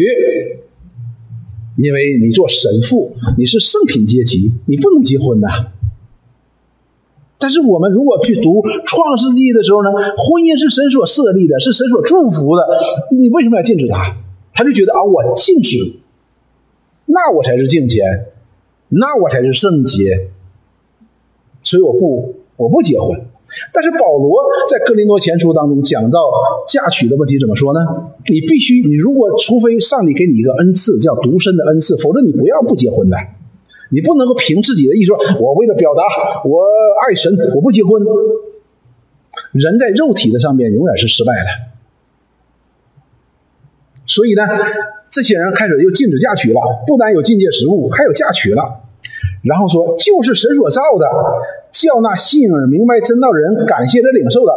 [1.77, 5.49] 因为你做神父，你是圣品阶级，你不能结婚的。
[7.39, 12.67] 但是我们如果去读创世纪的时候呢，婚姻是神所设立的，是神所祝福的，
[13.11, 14.17] 你为什么要禁止他？
[14.55, 15.77] 他就觉得啊，我禁止，
[17.05, 18.27] 那我才是敬虔，
[18.89, 20.31] 那我才是圣洁，
[21.63, 23.21] 所以我不我不结婚。
[23.73, 26.19] 但是保罗在哥林多前书当中讲到
[26.67, 27.79] 嫁娶的问题怎么说呢？
[28.29, 33.17] 你必须，你如果除非上帝给你一个恩赐，叫独身的恩赐，否则你不要不结婚的。
[33.91, 36.03] 你不能够凭自己的意思说，我为了表达
[36.45, 36.63] 我
[37.07, 38.03] 爱神，我不结婚。
[39.53, 41.49] 人在肉体的上面永远是失败的。
[44.07, 44.43] 所以呢，
[45.11, 48.83] 这些人开始又禁止嫁娶了，不但有禁戒食物，还有嫁娶了。
[49.43, 51.07] 然后说，就是神所造的，
[51.71, 54.53] 叫那信而明白真道人感谢这领受的。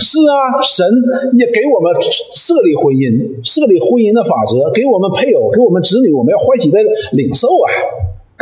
[0.00, 0.86] 是啊，神
[1.34, 6.78] 也给我们设立婚姻，设立婚姻的法则，给我们配偶，给我们子女，我们要欢喜的
[7.12, 7.66] 领受啊。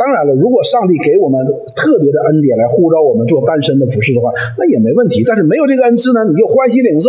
[0.01, 1.37] 当然了，如果上帝给我们
[1.75, 5.23] 特别的恩典来呼召我们做单身的服饰的话，那也没问题。
[5.23, 7.07] 但是没有这个恩赐呢，你就欢喜领受。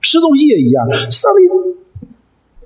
[0.00, 1.44] 吃东西也一样，上帝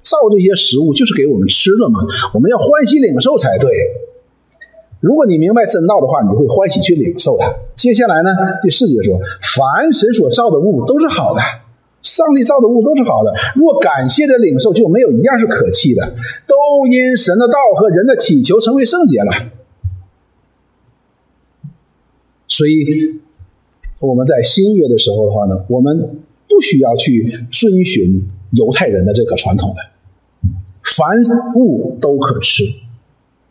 [0.03, 1.99] 造这些食物就是给我们吃的嘛，
[2.35, 3.73] 我们要欢喜领受才对。
[5.01, 7.53] 如果你明白真道的话，你就会欢喜去领受它。
[7.75, 8.31] 接下来呢，
[8.63, 9.19] 第四节说：
[9.57, 11.41] 凡神所造的物都是好的，
[12.03, 13.33] 上帝造的物都是好的。
[13.55, 16.15] 若感谢着领受，就没有一样是可弃的，
[16.47, 19.31] 都因神的道和人的祈求成为圣洁了。
[22.49, 23.21] 所以
[24.01, 30.51] 我们在新约的时候的话呢，我们不需要去遵循犹太人的这个传统的，
[30.83, 31.23] 凡
[31.55, 32.65] 物都可吃。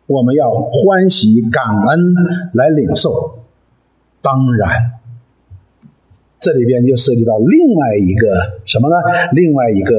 [0.08, 2.14] 我们要欢喜感恩
[2.54, 3.40] 来领受，
[4.22, 4.99] 当然，
[6.40, 8.28] 这里边就涉及到另外一个
[8.66, 8.96] 什么呢？
[9.34, 9.96] 另外一个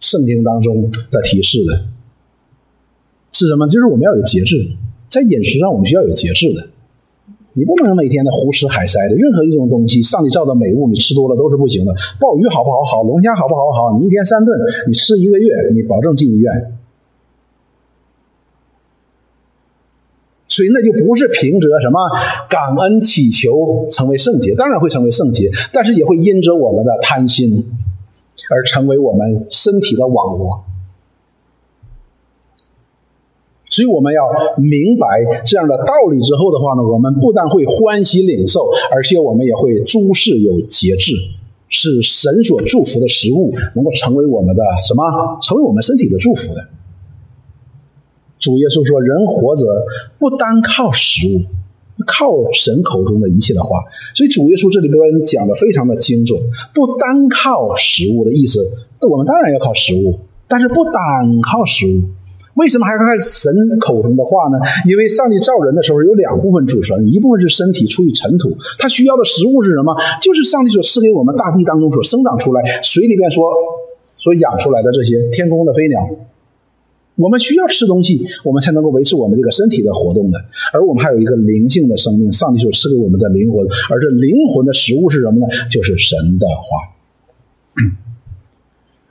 [0.00, 1.84] 圣经当中的提示的，
[3.30, 3.68] 是什么？
[3.68, 4.72] 就是我们要有节制，
[5.08, 6.68] 在饮食上我们需要有节制的。
[7.54, 11.92] 你不能每天的胡吃海塞的，任何一种东西，上帝造的美物，你吃多了都是不行的。
[12.20, 12.82] 鲍鱼好不好？
[12.84, 13.72] 好，龙虾好不好？
[13.72, 14.56] 好，你一天三顿，
[14.86, 16.52] 你吃一个月，你保证进医院。
[20.58, 22.00] 所以那就不是凭着什么
[22.50, 27.64] 感恩祈求成为圣洁，当然会成为圣洁，但是也会因着我们的贪心
[28.50, 30.64] 而成为我们身体的网络。
[33.70, 34.24] 所以我们要
[34.56, 35.06] 明白
[35.46, 41.12] 这样的道理之后的话呢，我们不但会欢喜领受，而且我们也会诸事有节制，
[41.68, 45.04] 使神所祝福的食物能够成为我们的什么？
[45.40, 46.66] 成为我们身体的祝福的。
[48.38, 49.66] 主耶稣说：“人活着
[50.18, 51.42] 不单靠食物，
[52.06, 53.82] 靠神口中的一切的话。
[54.14, 56.40] 所以主耶稣这里边讲的非常的精准。
[56.72, 58.24] 不单靠食物？
[58.24, 58.60] 的意思，
[59.08, 60.94] 我们当然要靠食物，但是不单
[61.42, 62.02] 靠食物。
[62.54, 64.58] 为什么还要看神口中的话呢？
[64.86, 69.62] 因为上帝造人的时候有两部分组成，一部分是身体出于尘土，他需要的食物？
[69.62, 69.94] 是什么？
[70.22, 73.44] 就是上帝所赐给我们大地当中所生长出来、水里边所
[74.16, 75.98] 所养出来的这些天空的飞鸟。”
[77.18, 80.38] 我们需要吃东西，我们才能够维持我们这个身体的活动的。
[80.72, 83.66] 而我们还有一个灵性的生命，上帝所赐给我们的灵魂。
[83.90, 85.46] 而这灵魂的食物是什么呢？
[85.68, 86.94] 就是神的话。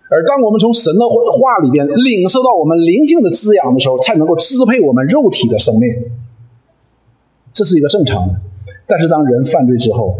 [0.09, 5.93] 而当我们从神的话里边领受到我们灵性的滋养的时候，才能够支配我们肉体的生命。
[7.51, 8.39] 这是一个正常的。
[8.87, 10.15] 但是当人犯罪之后，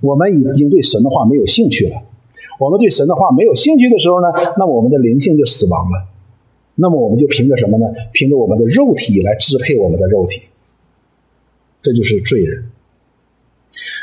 [0.00, 2.02] 我们已经对神的话没有兴趣了。
[2.58, 4.26] 我们对神的话没有兴趣的时候呢，
[4.58, 6.09] 那我们的灵性就死亡了。
[6.80, 7.86] 那么我们就凭着什么呢？
[8.12, 10.42] 凭着我们的肉体来支配我们的肉体，
[11.82, 12.64] 这就是罪人。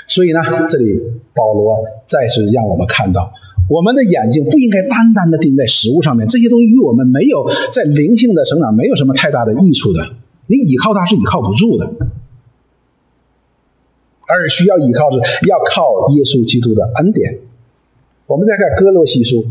[0.08, 0.98] 所以呢，这里
[1.34, 3.34] 保罗再次让我们看到，
[3.68, 10.00] 我们的眼睛不应该单单的盯在食物上面，这些东西与我们没有在灵性的成长没有什么太大的益处的。
[10.48, 11.92] 你依靠它是依靠不住的，
[14.28, 17.40] 而需要依靠是要靠耶稣基督的恩典。
[18.28, 19.48] 我们再看哥罗西书。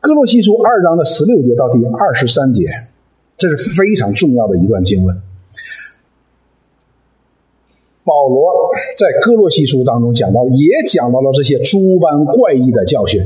[0.00, 2.64] 哥罗西书二章的十六节到第二十三节，
[3.36, 5.20] 这是非常重要的一段经文。
[8.04, 13.22] 保罗在哥罗西书当中讲到，也讲到了这些诸般怪异的教训。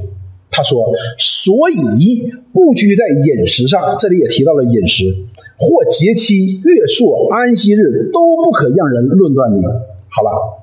[0.51, 5.05] 他说：“所以不拘在饮食上，这里也提到了饮食，
[5.59, 9.63] 或节期、月朔、安息日，都不可让人论断你。”
[10.09, 10.62] 好了。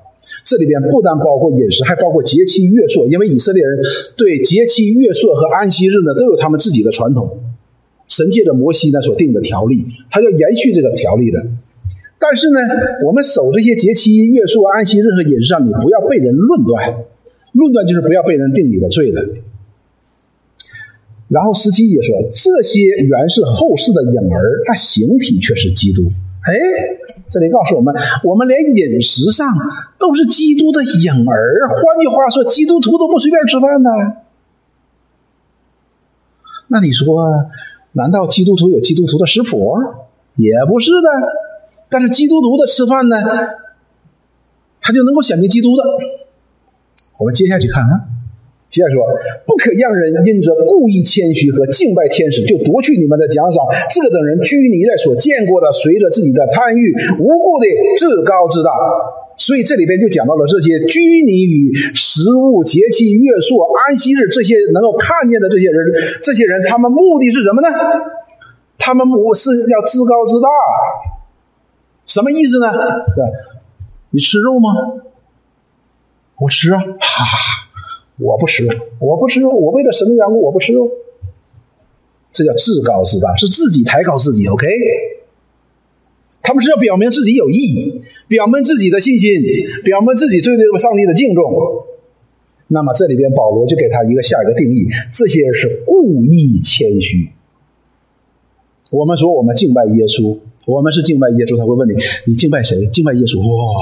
[0.50, 3.78] 这里边不单包括饮食，还包括节期、月朔，因为以色列人
[4.16, 7.38] 对节期、月朔和安息日呢都有他们自己的传统。
[8.08, 11.40] 神借着摩西呢所定的条例，他要延续这个条例的。
[12.18, 12.58] 但是呢，
[13.06, 16.96] 我们守这些节期、月朔、安息日和饮食上，你不要被人论断，
[17.52, 19.24] 论断就是不要被人定你的罪的。
[21.28, 26.02] 然后十七也说，这些原是后世的影儿，它形体却是基督。
[26.42, 27.19] 哎。
[27.30, 29.46] 这里告诉我们，我们连饮食上
[29.98, 31.68] 都是基督的影儿。
[31.68, 33.90] 换句话说，基督徒都不随便吃饭呢。
[36.66, 37.24] 那你说，
[37.92, 39.78] 难道基督徒有基督徒的食谱？
[40.34, 41.08] 也不是的。
[41.88, 43.16] 但是基督徒的吃饭呢，
[44.80, 45.82] 他就能够显明基督的。
[47.18, 48.00] 我们接下去看啊。
[48.70, 49.02] 接着说，
[49.46, 53.64] 不可让人因着故意谦虚和敬拜天使，就夺去你们的奖赏。
[53.90, 57.66] 这等人拘泥在所见过的，随着自己的贪欲，无故的
[57.98, 58.70] 自高自大。
[59.36, 65.92] 所以这里边就讲到了这些拘泥于食物、节气、月朔、安息日这些能够看见的这些人，
[66.22, 67.68] 这些人他们目的是什么呢？
[68.78, 70.48] 他们目是要自高自大，
[72.06, 72.66] 什么意思呢？
[73.16, 73.24] 对，
[74.10, 74.70] 你吃肉吗？
[76.38, 77.69] 我吃啊，哈哈，
[78.20, 78.68] 我不吃，
[79.00, 80.88] 我不吃肉，我为了什么缘故，我不吃肉。
[82.32, 84.46] 这叫自高自大，是自己抬高自己。
[84.46, 84.66] OK。
[86.42, 89.30] 他们是要表明自己有意义，表明自己的信心，
[89.84, 91.44] 表明自己对这个上帝的敬重。
[92.68, 97.28] 那么这里边保罗就给他一个下一个定义：这些人是故意谦虚。
[98.90, 101.94] 我们说我们敬拜耶稣，我们是敬拜耶稣，他会问你：
[102.26, 102.86] 你敬拜谁？
[102.86, 103.38] 敬拜耶稣？
[103.40, 103.74] 哇，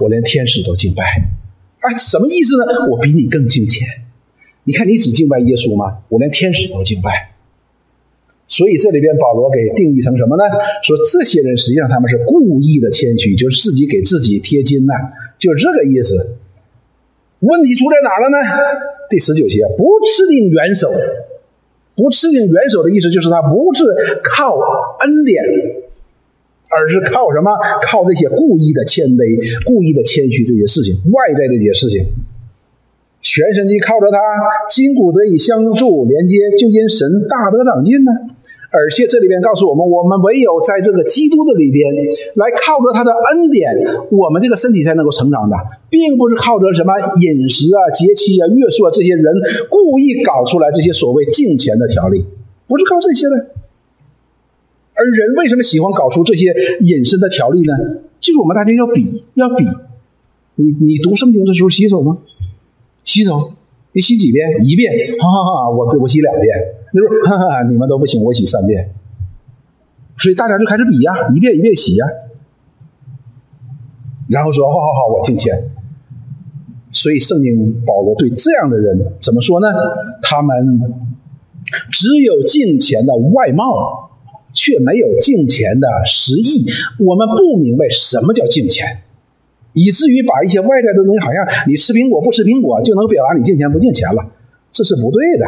[0.00, 1.02] 我连天使都敬拜。
[1.86, 2.64] 哎，什么意思呢？
[2.90, 3.86] 我比你更敬虔。
[4.64, 5.98] 你看，你只敬拜耶稣吗？
[6.08, 7.30] 我连天使都敬拜。
[8.46, 10.44] 所以这里边保罗给定义成什么呢？
[10.82, 14.92] 说这些人实际上他们是故意的谦虚，就是自己给自己贴金呐，
[15.38, 16.36] 就是这个意思。
[17.40, 18.38] 问题出在哪了呢？
[19.10, 19.84] 第十九节，不
[20.16, 20.90] 制定元首，
[21.94, 23.84] 不制定元首的意思就是他不是
[24.22, 24.58] 靠
[25.00, 25.44] 恩典，
[26.74, 27.50] 而是靠什么？
[27.82, 32.02] 靠这些故意的谦卑、故意的谦虚这些事情，外在的这些事情，
[33.22, 34.18] 全身地靠着他，
[34.68, 38.10] 筋骨得以相助连接，就因神大得长进呢。
[38.74, 41.94] 而且这里边告诉我们，我们唯有在这个基督的里边，
[42.34, 43.70] 来靠着他的恩典，
[44.10, 45.54] 我们这个身体才能够成长的，
[45.88, 46.90] 并不是靠着什么
[47.22, 49.24] 饮食啊、节气啊、月数啊这些人
[49.70, 52.24] 故意搞出来这些所谓敬虔的条例，
[52.66, 53.53] 不是靠这些的。
[54.94, 57.72] 而人为什么喜欢搞出这些隐身的条例呢？
[58.20, 59.64] 就是我们大家要比，要比。
[60.56, 62.18] 你你读圣经的时候洗手吗？
[63.02, 63.52] 洗手。
[63.92, 64.48] 你洗几遍？
[64.62, 65.70] 一遍，哈哈哈！
[65.70, 66.46] 我我洗两遍。
[66.92, 68.92] 你说，哈哈，你们都不行，我洗三遍。
[70.16, 72.06] 所以大家就开始比呀，一遍一遍洗呀。
[74.28, 75.70] 然后说，好好好，我敬虔。
[76.90, 79.66] 所以圣经保罗对这样的人怎么说呢？
[80.22, 80.80] 他们
[81.92, 84.10] 只有敬虔的外貌，
[84.54, 86.64] 却没有敬虔的实意。
[87.04, 88.86] 我们不明白什么叫敬虔。
[89.74, 94.24] 以至于把一些外在的东西，好像你吃苹果不吃苹果就能表达你敬钱不敬钱了，
[94.70, 95.44] 这是不对的。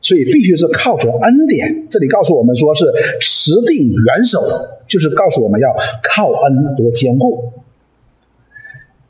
[0.00, 1.86] 所以必须是靠着恩典。
[1.88, 2.84] 这里告诉我们说是
[3.20, 4.42] 实定元首，
[4.86, 7.52] 就是告诉我们要靠恩得坚固。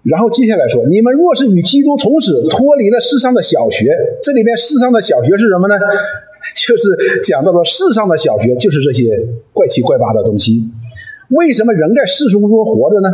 [0.04, 3.88] 然后接下来说，你们若是与基督同时脱离了世上的小学，
[4.22, 5.74] 这里边世上的小学是什么呢？
[6.54, 9.18] 就是讲到了世上的小学，就是这些
[9.52, 10.68] 怪七怪八的东西。
[11.30, 13.08] 为什么人在世俗中活着呢？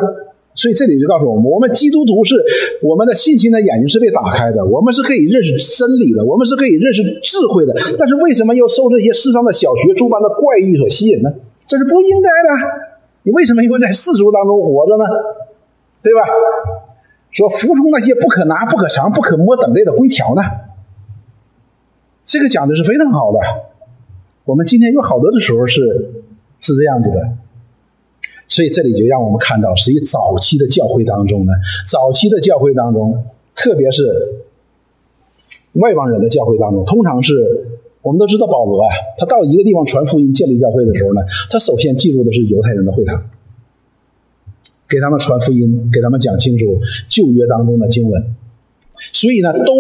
[0.53, 2.35] 所以这里就告诉我们，我们基督徒是
[2.83, 7.73] 我们的信心的眼睛是被打开的，我们是可以认识真理的，我们是可以认识智慧的。
[7.97, 11.31] 但是为什么要受这些世上的小学诸般的怪异所吸引呢？
[11.67, 12.49] 这是不应该的。
[13.23, 15.05] 你为什么应该在世俗当中活着呢？
[16.03, 16.21] 对吧？
[17.31, 20.43] 说服从那些不可拿、不可尝、不可摸等类的规条呢？
[22.25, 23.39] 这个讲的是非常好的。
[24.45, 26.13] 我们今天有好多的时候是
[26.61, 27.37] 是这样子的。
[28.49, 31.53] 所以这里就让我们看到，实际早期的教会当中呢，
[31.87, 34.43] 早期的教会当中，特别是
[35.75, 43.23] 外邦人的教会当中，通常是我们都知道保罗啊，他到一个地方传福音、建立教会的时候呢，他首先进入的是犹太人的会堂，
[44.89, 46.67] 给他们传福音，给他们讲清楚
[47.09, 48.35] 旧约当中的经文。
[49.13, 49.73] 所以呢，都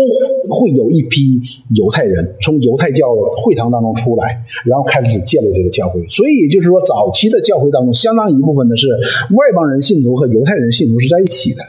[0.48, 1.40] 会有一批
[1.74, 6.06] 犹太人从犹太教会堂当中出来，然后开始建立这个教会。
[6.08, 11.62] 所以就是说，早期的教会当中，相当一部分的是外邦人信徒和犹太人信徒是在一起的。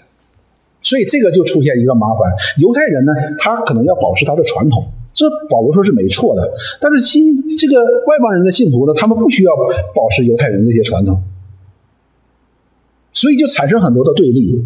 [0.81, 4.83] 所以这个就出现一个麻烦：犹太人呢，他可能要保持他的传统，
[5.13, 6.51] 这保罗说是没错的。
[6.79, 9.53] 但是新这个外邦人的信徒呢，他们不需要
[9.93, 11.21] 保持犹太人这些传统，
[13.13, 14.65] 所以就产生很多的对立。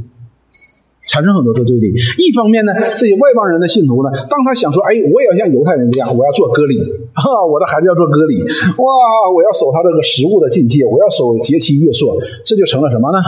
[1.05, 1.93] 产生很多的对立。
[2.17, 6.81] 一方面呢，这些外邦人的信徒呢，当他想说：“哎，我也要像犹太人这样，我要做割礼，
[7.13, 8.85] 哈， 我的孩子要做割礼，哇，
[9.33, 13.19] 我要守他这个食物的境界，我要守节期月朔。”这就成了什么呢？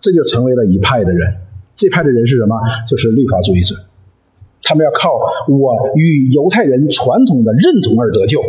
[0.00, 1.36] 这就成为了一派的人。
[1.76, 2.56] 这派的人是什么？
[2.88, 3.74] 就是律法主义者。
[4.62, 5.10] 他们要靠
[5.48, 8.40] 我与犹太人传统的认同而得救，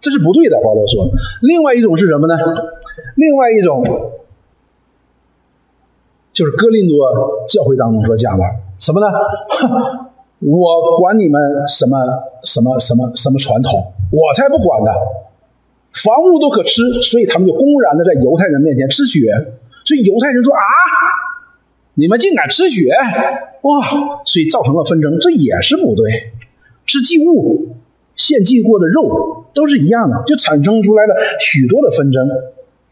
[0.00, 0.60] 这是不对的。
[0.62, 1.10] 保罗说
[1.42, 2.34] ：“另外一种是什么呢？
[3.16, 3.84] 另外一种。”
[6.36, 7.08] 就是哥林多
[7.48, 8.44] 教会当中所讲的
[8.78, 9.06] 什么呢？
[10.40, 11.96] 我管你们什么
[12.44, 14.92] 什么什么什么传统，我才不管呢！
[15.94, 19.30] 房屋都可吃，所以他们就公然的在犹太人面前吃血。
[19.82, 20.60] 所以犹太人说啊，
[21.94, 22.92] 你们竟敢吃血，
[23.62, 24.20] 哇！
[24.26, 26.34] 所以造成了纷争，这也是不对。
[26.84, 27.76] 吃祭物、
[28.14, 32.28] 献祭过的肉都是一样的，就产生出来了许多的纷争。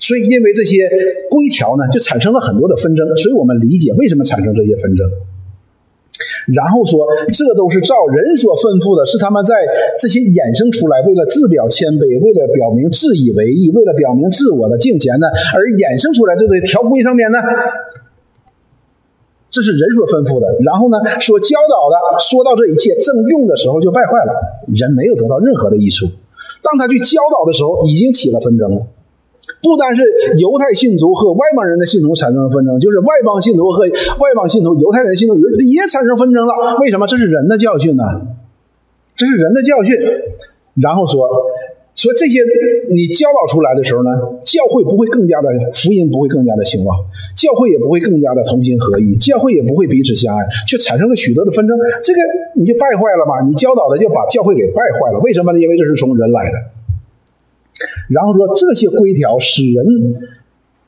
[0.05, 0.84] 所以因为这些
[1.30, 3.09] 规条呢，就产生了很多的纷争。
[3.16, 5.09] 所以我们理解为什么产生这些纷争。
[6.52, 9.55] 然后说，这都是照人所吩咐的，是他们在
[9.98, 15.26] 这些衍生出来，为了自表谦卑，为了表明自以为意，为了表明自我的敬虔呢，
[15.57, 17.40] 而衍生出来这个条规上面呢，
[19.48, 20.46] 这是人所吩咐的。
[20.62, 24.32] 然后呢，所教导的，说到这一切正用的时候就败坏了，
[24.68, 26.07] 人没有得到任何的益处。
[26.62, 28.86] 当他去教导的时候，已经起了纷争了。
[29.64, 30.04] 不单是
[30.38, 33.88] 犹太信徒和外邦人的信徒产生了纷争，就是外邦信徒和
[34.20, 36.76] 外邦信徒、犹太人信徒也也产生纷争了。
[36.78, 37.06] 为什么？
[37.08, 38.04] 这是人的教训呢？
[39.16, 39.96] 这是人的教训。
[40.82, 41.26] 然后说
[41.94, 42.42] 说这些，
[42.90, 44.10] 你教导出来的时候呢，
[44.42, 46.98] 教会不会更加的福音不会更加的兴旺，
[47.36, 51.78] 教会也不会更加的同心合一，教会也不会彼此相爱，却产生了许多的纷争。
[52.02, 52.18] 这个
[52.56, 53.46] 你就败坏了嘛？
[53.46, 55.20] 你教导的就把教会给败坏了。
[55.20, 55.60] 为什么呢？
[55.60, 56.58] 因为这是从人来的。
[58.09, 59.84] 然后说这些规条使人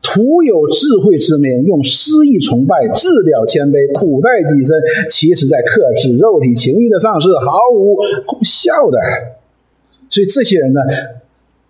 [0.03, 4.77] 徒有智慧之名，用诗意崇拜，自表谦卑，苦待己身，
[5.11, 8.99] 其实在克制肉体情欲的上是毫无功效的。
[10.09, 10.81] 所以这些人呢，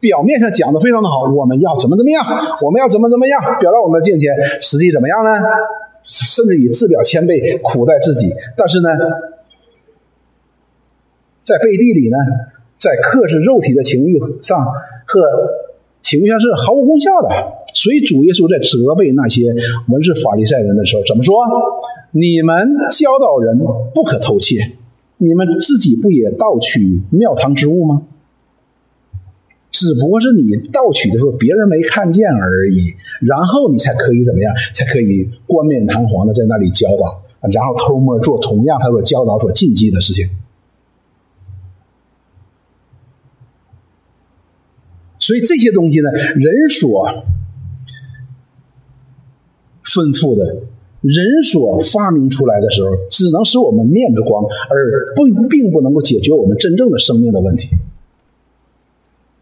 [0.00, 2.22] 表面上讲的非常的好，我们要怎么怎么样，
[2.60, 5.30] 我们要怎么怎么样，表达我们的敬虔，实际怎么样呢？
[6.04, 8.90] 甚至以自表谦卑，苦待自己，但是呢，
[11.42, 12.16] 在背地里呢？
[12.78, 14.64] 在克制肉体的情欲上
[15.06, 15.22] 和
[16.02, 17.28] 情欲上是毫无功效的，
[17.74, 19.54] 所以主耶稣在责备那些
[19.88, 21.36] 文士法利赛人的时候怎么说？
[22.12, 23.58] 你们教导人
[23.94, 24.72] 不可偷窃，
[25.18, 28.02] 你们自己不也盗取庙堂之物吗？
[29.72, 34.54] 只不过是你盗取的时候别人没看见而已，然后你才可以怎么样？
[34.74, 37.20] 才可以冠冕堂皇的在那里教导，
[37.52, 40.26] 然后偷摸做同样他所教导所禁忌的事情。
[45.26, 47.08] 所以这些东西呢，人所
[49.84, 50.44] 吩咐的，
[51.00, 57.70] 人所发明出来的时候，只能使我们面子光，而不并不能够解决我们真正的生命的问题，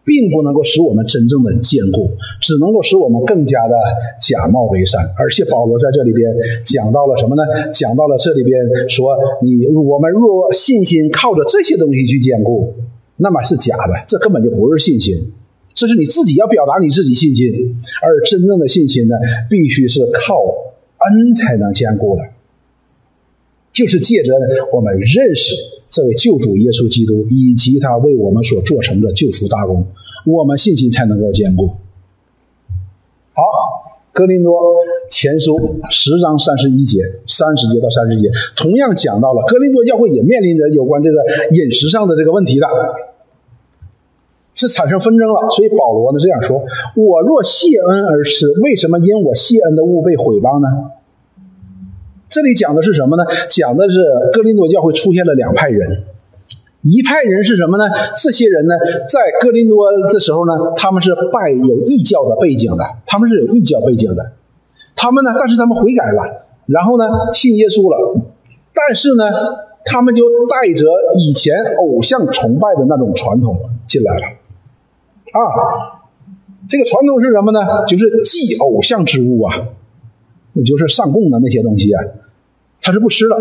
[0.07, 3.75] 并不能够使我们真正的坚固，只能够使我们更加的
[4.19, 5.05] 假冒为善。
[5.19, 7.43] 而且保罗在这里边讲到了什么呢？
[7.75, 8.59] 讲到了这里边
[8.89, 12.73] 说，你我们若信心靠着这些东西去坚固，
[13.19, 15.31] 那么是假的，这根本就不是信心。
[15.75, 17.51] 这是你自己要表达你自己信心，
[18.01, 19.17] 而真正的信心呢，
[19.51, 22.23] 必须是靠恩才能坚固的，
[23.73, 24.33] 就是借着
[24.73, 25.53] 我们认识
[25.89, 29.85] 这位救主耶稣基督以及他为我们所做成的救赎大功，
[30.25, 31.67] 我们信心才能够坚固。
[33.33, 33.43] 好，
[34.13, 34.55] 哥林多
[35.11, 41.19] 前书十章三十一节、三十节到三十节，同样讲到了哥林多教会也面临着有关这个
[41.51, 42.67] 饮食上的这个问题的。
[44.55, 46.63] 是产生纷争了，所以保罗呢这样说
[46.97, 50.69] ：“我若谢恩而死，为什么因我谢恩的物被毁谤呢？”
[52.29, 53.25] 这里讲的是什么呢？
[53.49, 53.99] 讲的是
[54.33, 56.05] 哥林多教会出现了两派人，
[56.83, 57.85] 一派人是什么呢？
[58.17, 58.75] 这些人呢，
[59.09, 64.33] 在哥林多的时候呢，他们是拜有异教的背景的，他们是有异教背景的，
[64.97, 66.23] 他们呢，但是他们悔改了，
[66.67, 68.21] 然后呢，信耶稣了，
[68.75, 69.25] 但是呢，
[69.85, 70.87] 他们就带着
[71.19, 74.23] 以前偶像崇拜的那种传统进来了。
[75.33, 76.05] 啊，
[76.69, 77.61] 这个传统是什么呢？
[77.87, 79.55] 就是祭偶像之物啊，
[80.53, 82.03] 那就是上供的那些东西啊，
[82.81, 83.37] 他是不吃的。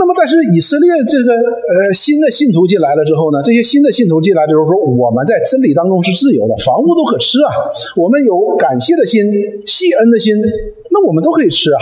[0.00, 7.50] 那么，但是以色列这个呃新的信徒进来了之后呢，这些新的信徒进来的时候说，我们在真理当中是自由的，房屋都可吃啊，
[7.96, 9.20] 我们有感谢的心、
[9.66, 10.36] 谢恩的心，
[10.92, 11.78] 那我们都可以吃啊，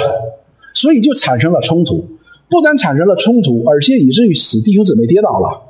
[0.72, 2.06] 所以就产生了冲突，
[2.48, 5.65] 不单产生了冲突，而且以至于使弟兄姊妹跌倒了。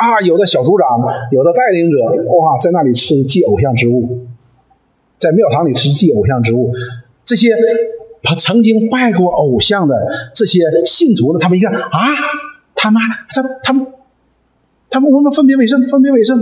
[0.00, 0.86] 啊，有的小组长，
[1.30, 1.98] 有的带领者，
[2.32, 4.26] 哇，在那里吃祭偶像之物，
[5.18, 6.72] 在庙堂里吃祭偶像之物，
[7.22, 7.54] 这些
[8.22, 9.94] 他曾经拜过偶像的
[10.34, 11.80] 这些信徒呢，他们一看啊，
[12.74, 13.86] 他们他他们
[14.88, 16.40] 他们我们分别为圣，分别为圣，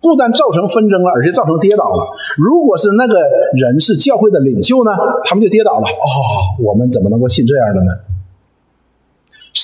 [0.00, 2.06] 不但造成纷争了，而且造成跌倒了。
[2.38, 3.14] 如果是那个
[3.54, 4.90] 人是教会的领袖呢，
[5.24, 5.86] 他们就跌倒了。
[5.86, 7.92] 哦，我们怎么能够信这样的呢？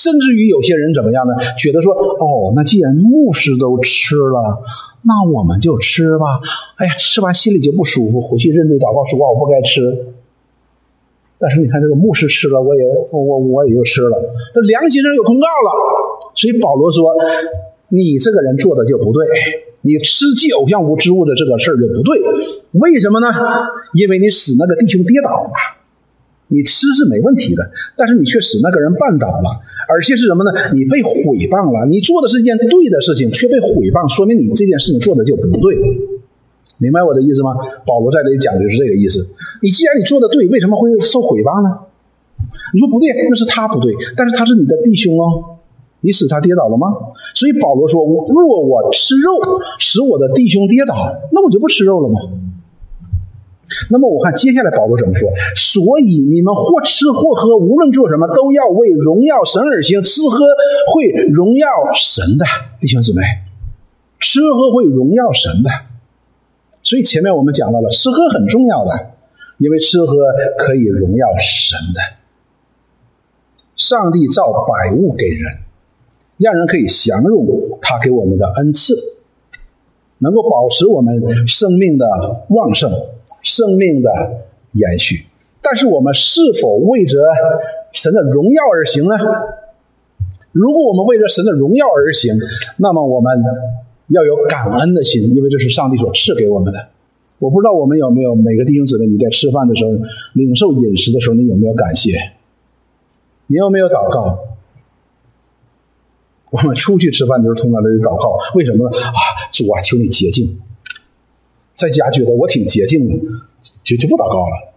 [0.05, 1.33] 甚至于有些人怎么样呢？
[1.57, 4.61] 觉得说，哦，那既然牧师都吃了，
[5.01, 6.37] 那我们就吃吧。
[6.77, 10.13] 哎呀，吃完心里就不舒服，回去认罪祷告说，我不该吃。
[11.39, 14.15] 但是你看，这个牧师吃了，我也我我也就吃了。
[14.53, 17.11] 这良心上有公告了，所以保罗说，
[17.89, 19.25] 你这个人做的就不对，
[19.81, 22.21] 你吃祭偶像无之物的这个事儿就不对。
[22.73, 23.27] 为什么呢？
[23.95, 25.49] 因为你使那个弟兄跌倒了。
[26.47, 27.63] 你吃是没问题的，
[27.97, 29.49] 但是你却使那个人绊倒了，
[29.89, 30.51] 而且是什么呢？
[30.73, 31.85] 你被毁谤了。
[31.89, 35.75] 你做的是一件对的事情，却被毁谤，说明你这件事情做的就不对。
[36.77, 37.55] 明白我的意思吗？
[37.87, 39.25] 保罗在这里讲的就是这个意思。
[39.61, 41.69] 你既然你做的对，为什么会受毁谤呢？
[42.73, 45.57] 你说不对，那是他不对，但是他是你的弟兄哦，
[46.01, 46.93] 你使他跌倒了吗？
[47.33, 50.93] 所以保罗说：我若我吃肉使我的弟兄跌倒，
[51.31, 52.19] 那我就不吃肉了吗？
[53.89, 55.29] 那么我看接下来保罗怎么说？
[55.55, 60.01] 所以你们或吃或喝，无论做什么，都要为荣耀神而行。
[60.03, 60.39] 吃喝
[60.93, 62.45] 会荣耀神的
[62.79, 63.21] 弟兄姊妹，
[64.19, 65.69] 吃喝会荣耀神的。
[66.83, 68.91] 所以前面我们讲到了，吃喝很重要的，
[69.57, 70.15] 因为吃喝
[70.57, 72.01] 可以荣耀神的。
[73.75, 75.57] 上帝造百物给人，
[76.37, 77.45] 让人可以享用
[77.81, 78.95] 他给我们的恩赐，
[80.19, 82.05] 能够保持我们生命的
[82.49, 82.91] 旺盛。
[83.45, 84.09] 生命的
[84.71, 85.27] 延续，
[85.61, 87.19] 但是我们是否为着
[87.91, 89.15] 神的荣耀而行呢？
[90.51, 92.33] 如果我们为着神的荣耀而行，
[92.77, 93.43] 那么我们
[94.07, 96.89] 要有感恩的心，因为这是上帝所赐给我们的。
[97.37, 99.91] 我不知道我们有没有每个弟兄姊妹，你在吃饭的时候、
[100.33, 102.17] 领受饮食的时候，你有没有感谢？
[103.45, 104.39] 你有没有祷告？
[106.49, 108.97] 我们出去吃饭的时候，通常都得祷告，为什么呢？
[108.97, 109.19] 啊，
[109.51, 110.57] 主啊，求你洁净。
[111.75, 113.13] 在家觉得我挺洁净的，
[113.83, 114.71] 就就不祷告了。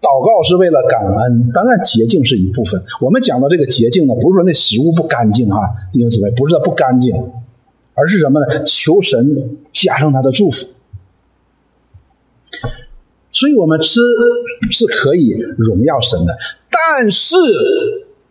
[0.00, 2.82] 祷告是为了感恩，当然洁净是一部分。
[3.02, 5.60] 我们讲到这个洁净呢，不是说那食物不干净哈，
[5.92, 7.14] 弟兄姊妹，不是它不干净，
[7.92, 8.46] 而是什么呢？
[8.64, 10.68] 求神加上他的祝福。
[13.30, 14.00] 所以我们吃
[14.70, 16.34] 是可以荣耀神的，
[16.70, 17.36] 但是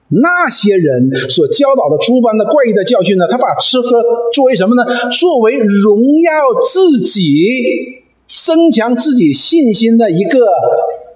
[0.08, 4.02] 那些人所教导的诸般的怪异的教训呢，他把吃喝
[4.34, 4.84] 作为什么呢？
[5.12, 7.99] 作为荣耀自己。
[8.30, 10.40] 增强自己信心的一个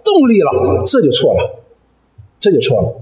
[0.04, 1.62] 动力了，这就错了，
[2.40, 3.02] 这就错了。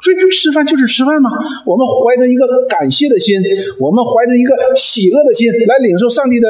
[0.00, 1.28] 所以，吃饭就是吃饭嘛。
[1.66, 3.42] 我们怀着一个感谢的心，
[3.78, 6.48] 我们怀着一个喜乐的心来领受上帝的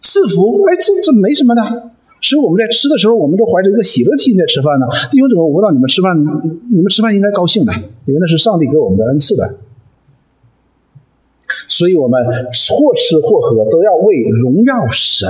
[0.00, 0.62] 赐福。
[0.68, 1.90] 哎，这这没什么的。
[2.20, 4.86] 所以我们在吃的时候，我们都怀着一个喜乐的心在吃饭呢。
[5.10, 6.16] 弟兄姊妹，我不知道你们吃饭，
[6.70, 7.72] 你们吃饭应该高兴的，
[8.06, 9.56] 因为那是上帝给我们的恩赐的。
[11.68, 15.28] 所以，我们或吃或喝都要为荣耀神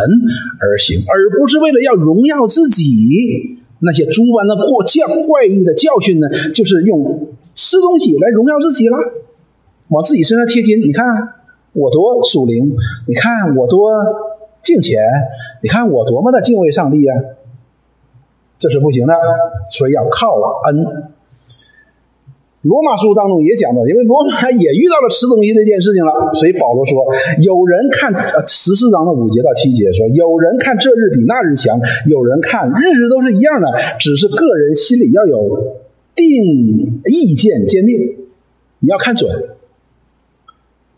[0.61, 3.59] 而行，而不是为了要荣耀自己。
[3.80, 8.97] 那些猪般的过教怪异的教训呢，就是用吃东西来荣耀自己了，
[9.89, 10.80] 往自己身上贴金。
[10.80, 11.05] 你看
[11.74, 12.74] 我多属灵，
[13.07, 13.93] 你看我多
[14.62, 14.99] 敬虔，
[15.62, 17.14] 你看我多么的敬畏上帝啊！
[18.57, 19.12] 这是不行的，
[19.70, 21.14] 所以要靠恩。
[22.65, 27.05] 罗马书当中也讲到，因为罗马也遇到了吃东西这件事情了，所以保罗说
[27.45, 28.11] ：“有人看
[28.49, 33.69] 十四章的五节到七节说，有人看这日比那日强，有人看日日都是一样的，
[34.01, 35.77] 只是个人心里要有
[36.17, 38.17] 定意见坚定，
[38.81, 39.31] 你要看准。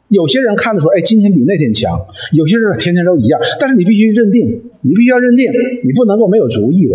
[0.06, 1.98] 有些人看的时候，哎，今天比那天强；
[2.32, 5.50] 有些人天天都一样，但是你必须认定，你必须要认定，
[5.82, 6.94] 你不能够没有主意的。”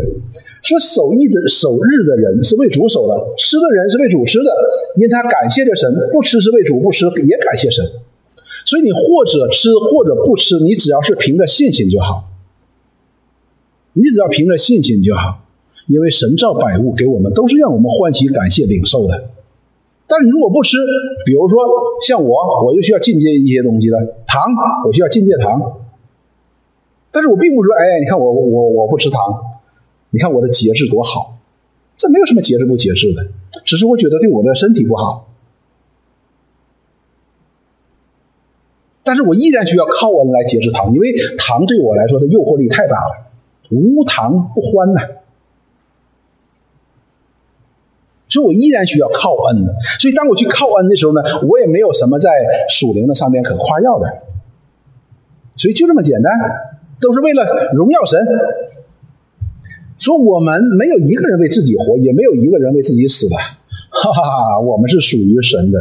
[0.61, 4.51] 说守义的守日的人是为主守的，吃的人是为主吃的，
[4.95, 7.83] 因他感谢着神；不吃是为主不吃，也感谢神。
[8.63, 12.29] 所以你或者吃或者不吃，你只要是凭着信心就好。
[13.93, 15.43] 你只要凭着信心就好，
[15.87, 19.29] 因为神造百物给我们都是让我们欢喜感谢领受的。
[20.07, 20.77] 但是如果不吃，
[21.25, 21.59] 比如说
[22.07, 23.97] 像我，我就需要进阶一些东西了，
[24.27, 24.43] 糖
[24.85, 25.59] 我需要进阶糖。
[27.11, 29.19] 但是我并不说，哎，你看我我我不吃糖。
[30.11, 31.37] 你看我的节制多好，
[31.97, 33.25] 这没有什么节制不节制的，
[33.65, 35.27] 只是我觉得对我的身体不好。
[39.03, 43.31] 但是我依然需要靠恩来节制糖，因为糖对我来说的诱惑力太大了，
[43.71, 45.01] 无糖不欢呐。
[48.29, 49.65] 所以我依然需要靠恩。
[49.99, 52.29] 所以当我去靠恩的时候呢，我也没有什么在
[52.69, 54.07] 属灵的上面可夸耀的。
[55.57, 56.31] 所以就这么简单，
[57.01, 58.19] 都是为了荣耀神。
[60.01, 64.59] 说我们没有一个人为自己活，也没有一个人为自己死的，哈哈哈！
[64.59, 65.79] 我们是属于神的，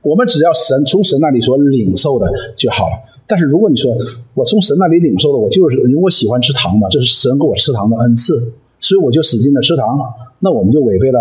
[0.00, 2.26] 我们只要神从神那里所领受的
[2.56, 2.96] 就好了。
[3.26, 3.94] 但是如果你说
[4.32, 8.32] 我从神那里领受的，我就是因为我喜欢吃糖嘛，这是神给我吃糖的恩赐，
[8.80, 9.84] 所以我就使劲的吃糖，
[10.38, 11.20] 那我们就违背了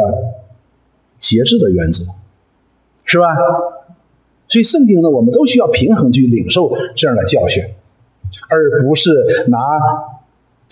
[1.19, 2.05] 节制的原则，
[3.03, 3.35] 是吧？
[4.47, 7.61] 所以圣经呢，我们都需要平衡去领受这样的教训，
[8.47, 9.11] 而不是
[9.49, 9.57] 拿。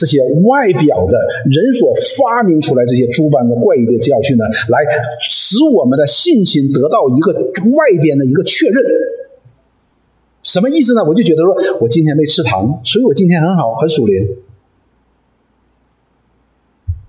[0.01, 4.79] 这些外表的人所发明出来这些诸般的怪异的教训呢，来
[5.21, 8.75] 使我们的信心得到一个外边的一个确认。
[10.41, 11.03] 什么意思呢？
[11.03, 14.27] 我就觉得说，我今天没吃糖，所以我今天很好，很属灵。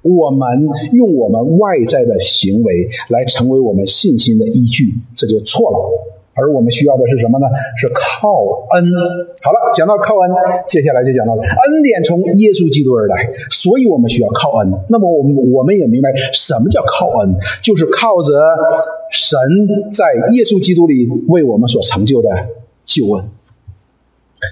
[0.02, 6.11] 我们用我们外在的行为来成为我们信心的依据，这就错了。
[6.34, 7.46] 而我们需要的是什么呢？
[7.76, 8.32] 是靠
[8.74, 8.90] 恩。
[9.42, 10.30] 好了，讲到靠恩，
[10.66, 14.72] 接下来就讲到了恩典从耶稣基督而来，所以我们需要靠恩。
[14.88, 18.32] 那么我们我们也明白什么叫靠恩，就是靠着
[19.10, 19.38] 神
[19.92, 22.28] 在耶稣基督里为我们所成就的
[22.84, 23.24] 救恩。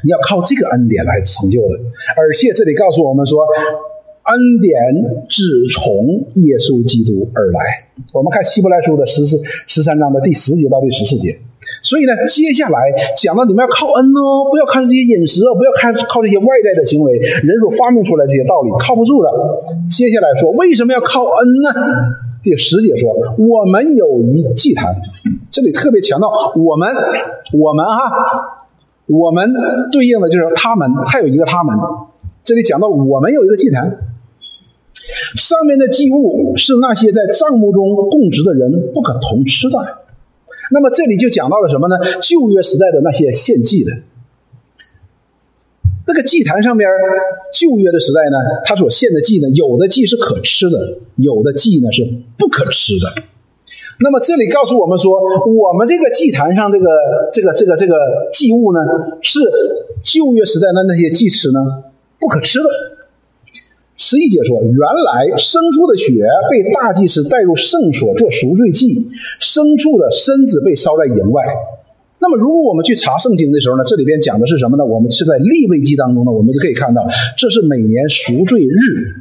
[0.04, 1.74] 你要靠这个恩典来成就的。
[2.16, 3.44] 而且这里告诉我们说，
[4.30, 4.72] 恩典
[5.28, 7.60] 只从耶稣基督而来。
[8.12, 11.38] 我们看希伯来书的十四十三章的第十节到第十四节。
[11.82, 12.78] 所以呢，接下来
[13.16, 19.28] 讲到你们要靠恩哦，不要看这些饮食哦，不要看靠这些外在的行为，人所发明出来这些道理靠不住的。
[19.88, 21.68] 接下来说为什么要靠恩呢？
[22.42, 24.96] 第十节说我们有一祭坛，
[25.50, 26.88] 这里特别强调我们，
[27.52, 28.10] 我们哈，
[29.06, 29.52] 我们
[29.92, 31.76] 对应的就是他们，还有一个他们。
[32.42, 33.98] 这里讲到我们有一个祭坛，
[35.36, 39.98] 上面的祭物是那些在帐幕中供职的人不可同吃的。
[40.72, 41.96] 那么这里就讲到了什么呢？
[42.20, 43.90] 旧约时代的那些献祭的，
[46.06, 46.88] 那个祭坛上边，
[47.52, 52.04] 旧约的时代呢，他所献的祭呢，有的祭是可吃的，有的祭呢是
[52.38, 53.22] 不可吃的。
[54.02, 56.86] 那么这里告诉我们说，我们这个祭坛上这个
[57.32, 57.94] 这个这个这个
[58.32, 58.80] 祭物呢，
[59.22, 59.40] 是
[60.04, 61.60] 旧约时代的那些祭司呢
[62.18, 62.68] 不可吃的。
[64.00, 69.06] 十一节说，原来牲畜的血被大祭司带入圣所做赎罪祭，
[69.38, 71.44] 牲畜的身子被烧在营外。
[72.18, 74.84] 那么，如果我们去查圣经的时候呢，这里边讲的是什么呢？
[74.84, 79.20] 我们是在立位记当中呢，我们就可以看到，这是每年赎罪日，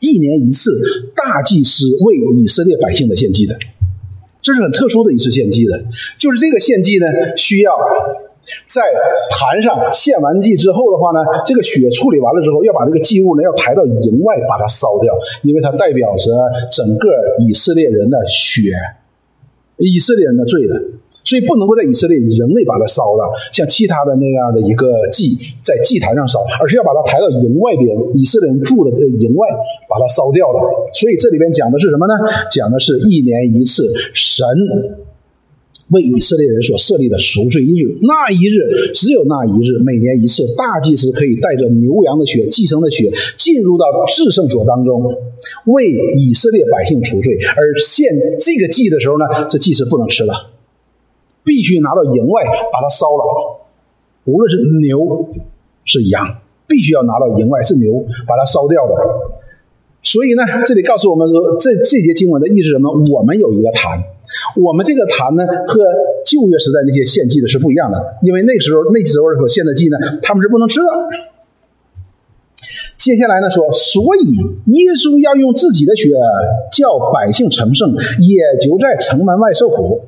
[0.00, 0.72] 一年一次，
[1.14, 3.58] 大祭司为以色列百姓的献祭的，
[4.40, 5.84] 这是很特殊的一次献祭的，
[6.18, 7.06] 就是这个献祭呢，
[7.36, 7.72] 需要。
[8.66, 8.82] 在
[9.30, 16.32] 坛上献完祭之后的话呢，这个血处理完了之后，要把这个祭物呢要抬到营外把它烧掉，因为它代表着
[16.70, 17.08] 整个
[17.40, 18.72] 以色列人的血，
[19.78, 20.74] 以色列人的罪的，
[21.24, 29.48] 所以不能够在以色列人内把它烧了，像其他的那样的一个祭在祭坛上烧，而是要把它抬到营外边以色列人住的营外
[29.88, 30.60] 把它烧掉了。
[30.92, 32.14] 所以这里边讲的是什么呢？
[32.50, 34.46] 讲的是一年一次神。
[35.94, 45.04] 为以色列人所设立的赎罪一日，那一日只有那一日，每年一次，大祭司可以带着牛羊的血、寄生的血，进入到至圣所当中，
[45.66, 45.86] 为
[46.16, 47.38] 以色列百姓赎罪。
[47.56, 50.50] 而献这个祭的时候呢，这祭司不能吃了，
[51.44, 52.42] 必须拿到营外
[52.72, 53.60] 把它烧了。
[54.24, 55.28] 无论是牛
[55.84, 56.26] 是羊，
[56.66, 58.94] 必须要拿到营外是牛把它烧掉的。
[60.02, 62.90] 所以呢，这里告诉我们说，这这节经文的意思是什么？
[63.14, 64.02] 我们有一个坛。
[64.56, 65.84] 我们这个坛呢，和
[66.24, 70.86] 旧约时代那些献祭的是不一样的，因为那时候那时候所献的祭呢，他们是不能吃的。
[72.96, 74.36] 接下来呢说，所以
[74.72, 76.10] 耶稣要用自己的血
[76.72, 80.00] 叫百姓成圣，也就在城门外受苦。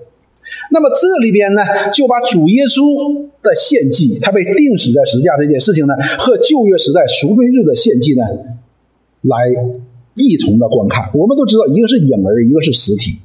[0.70, 1.62] 那么这里边呢，
[1.92, 8.24] 就把主耶稣的献祭，他被钉死在十字架这件事情呢，和旧约时代赎罪日的献祭呢，
[9.22, 9.52] 来
[10.14, 11.10] 一同的观看。
[11.12, 13.18] 我们都知道，一个是影儿，一个是实体。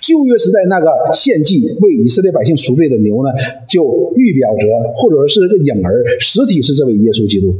[0.00, 3.30] 旧约时代那个献祭为以色列百姓赎罪的牛呢，
[3.68, 4.66] 就预表着
[4.96, 7.54] 或者说是个影儿，实体是这位耶稣基督。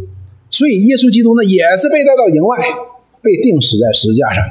[0.51, 2.59] 所以耶稣基督呢，也是被带到营外，
[3.23, 4.45] 被钉死在十字架上，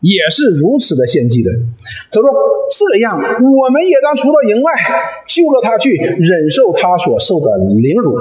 [0.00, 1.50] 也是如此的献祭的。
[2.12, 2.30] 他说
[2.70, 4.72] ：“这样，我们也当出到营外，
[5.26, 8.14] 救了他去，忍受他所受的凌辱。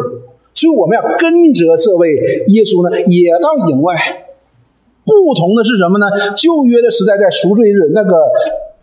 [0.55, 2.15] 所以我们要跟着这位
[2.47, 3.95] 耶稣呢，也到营外。”
[5.05, 6.07] 不同的是什么呢？
[6.35, 8.15] 旧约的时代，在赎罪日那个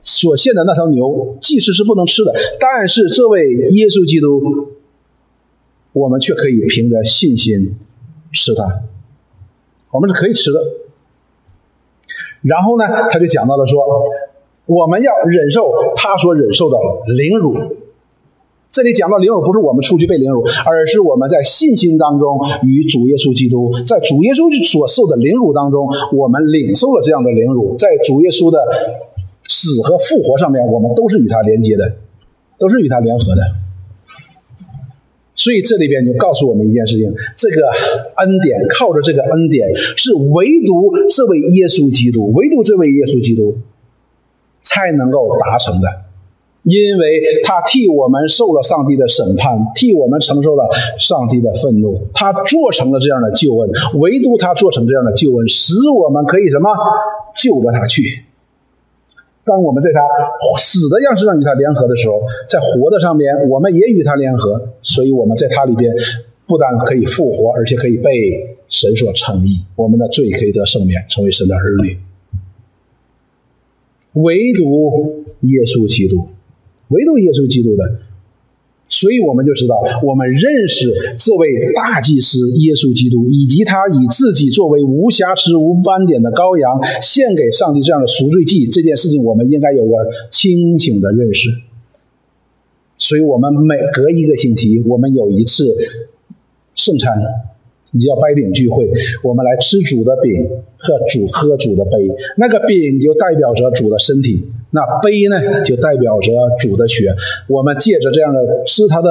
[0.01, 2.33] 所献的那头牛，即使是不能吃的。
[2.61, 4.69] 但是这位耶稣基督，
[5.93, 7.77] 我们却可以凭着信心
[8.33, 8.83] 吃它，
[9.91, 10.61] 我们是可以吃的。
[12.43, 13.85] 然后呢，他就讲到了说，
[14.67, 16.77] 我们要忍受他所忍受的
[17.17, 17.82] 凌辱。
[18.73, 28.59] 这里讲到凌辱，不是我们出去被凌辱，而是我们在信心当中与主耶稣基督，在主耶稣所受的凌辱当中，我们领受了这样的凌辱，在主耶稣的
[29.47, 31.97] 死和复活上面，我们都是与他连接的，
[32.59, 33.43] 都是与他联合的。
[35.35, 37.69] 所以这里边就告诉我们一件事情：这个
[38.25, 43.55] 恩典，靠着这个恩典，是唯独这位耶稣基督，唯独这位耶稣基督
[44.63, 45.89] 才能够达成的。
[46.65, 53.71] 因为他替我们受了上帝的审判，替我们承受了上帝的愤怒，他做成了这样的救恩。
[53.99, 56.71] 唯独他做成这样的救恩，使我们可以什么
[57.35, 58.25] 救着他去。
[59.45, 60.01] 当我们在他
[60.57, 64.69] 死的样式上与他联合的时候，在活的上边，我们也与他联合。
[64.83, 65.93] 所以我们在他里边
[66.47, 71.99] 不但可以复活，而且可以被神所称义，我们的罪可以得赦免，成为神的儿女。
[74.13, 76.29] 唯独耶稣基督，
[76.93, 77.83] 唯独耶稣基督的。
[78.89, 89.97] 所以我们就知道，我们认识这位大祭司耶稣基督，以及他以自己作为无瑕疵、无斑点的羔羊献给上帝这样的赎罪祭这件事情，我们应该有个
[90.31, 91.49] 清醒的认识。
[92.99, 95.75] 所以，我们每隔一个星期，我们有一次
[96.75, 97.17] 圣餐，
[97.93, 98.91] 你叫掰饼聚会，
[99.23, 102.09] 我们来吃主的饼，和主喝主的杯。
[102.39, 104.51] 那个饼就代表着主的身体。
[104.71, 107.15] 那杯呢，就代表着主的血。
[107.49, 109.11] 我们借着这样的吃他的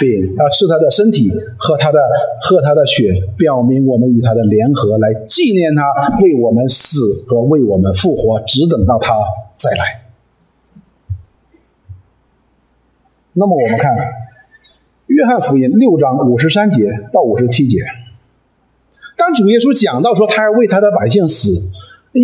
[0.00, 1.98] 饼啊，吃他的身体，喝他的
[2.40, 5.84] 喝他的血，表明我们与他的联合，来纪念他
[6.22, 9.12] 为我们死和为我们复活，只等到他
[9.56, 10.06] 再来。
[13.34, 13.94] 那么我们看
[15.06, 17.78] 约翰福音六章五十三节到五十七节，
[19.16, 21.50] 当主耶稣讲到说他要为他的百姓死。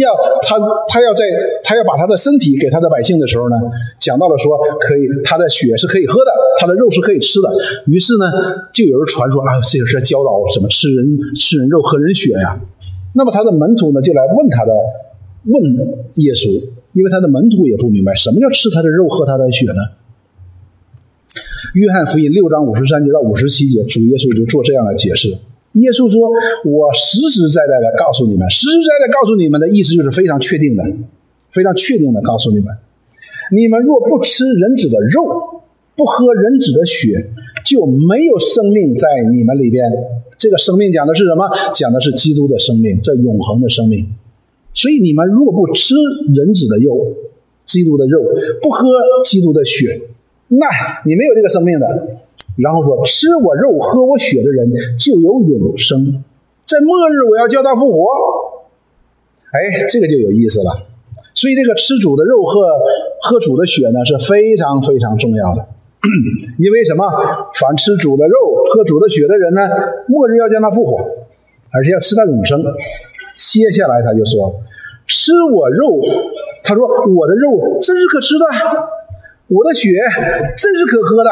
[0.01, 0.09] 要
[0.41, 0.57] 他，
[0.89, 1.25] 他要在
[1.63, 3.57] 他要把他的身体给他的百姓的时候呢，
[4.01, 7.53] 讲到了说可以，他的血是可以喝的，他的肉是可以吃的。
[7.87, 8.25] 于是呢，
[8.73, 12.59] 就有人传说啊，这个是教导什么吃人吃人肉喝人血呀。
[13.15, 14.73] 那么他的门徒呢，就来问他的
[15.45, 15.63] 问
[16.15, 16.49] 耶稣，
[16.95, 20.02] 因为他的门徒也不明白什么叫吃他的肉喝他的血呢。
[21.75, 25.31] 约翰福音六章五十三节到五十七节，主耶稣就做这样的解释。
[25.73, 26.29] 耶稣说
[26.69, 30.85] ：“我实实在在的告诉你们，实实在在告诉你们的意思就是非常确定的，
[31.51, 32.67] 非常确定的告诉你们：
[33.57, 35.25] 你们若不吃人子的肉，
[35.97, 37.33] 不喝人子的血，
[37.65, 39.83] 就没有生命在你们里边。
[40.37, 41.49] 这个生命讲的是什么？
[41.73, 44.07] 讲的是基督的生命，这永恒的生命。
[44.75, 45.95] 所以你们若不吃
[46.37, 47.17] 人子的肉，
[47.65, 48.21] 基督的肉，
[48.61, 48.85] 不喝
[49.25, 50.03] 基督的血，
[50.59, 50.67] 那
[51.05, 51.87] 你没有这个生命的。”
[52.59, 56.23] 然后说：“吃我肉、喝我血的人就有永生，
[56.67, 58.05] 在末日我要叫他复活。”
[59.53, 60.89] 哎，这个就有意思了。
[61.35, 62.67] 所以这个吃主的肉、喝
[63.23, 65.67] 喝主的血呢是非常非常重要的。
[66.59, 67.05] 因为什么？
[67.61, 68.37] 凡吃主的肉、
[68.73, 69.63] 喝主的血的人呢，
[70.09, 70.99] 末日要将他复活，
[71.73, 72.63] 而且要吃他永生。
[73.37, 74.61] 接下来他就说
[75.09, 76.03] ：“吃我肉，
[76.63, 78.45] 他说我的肉真是可吃的，
[79.49, 79.91] 我的血
[80.57, 81.31] 真是可喝的。”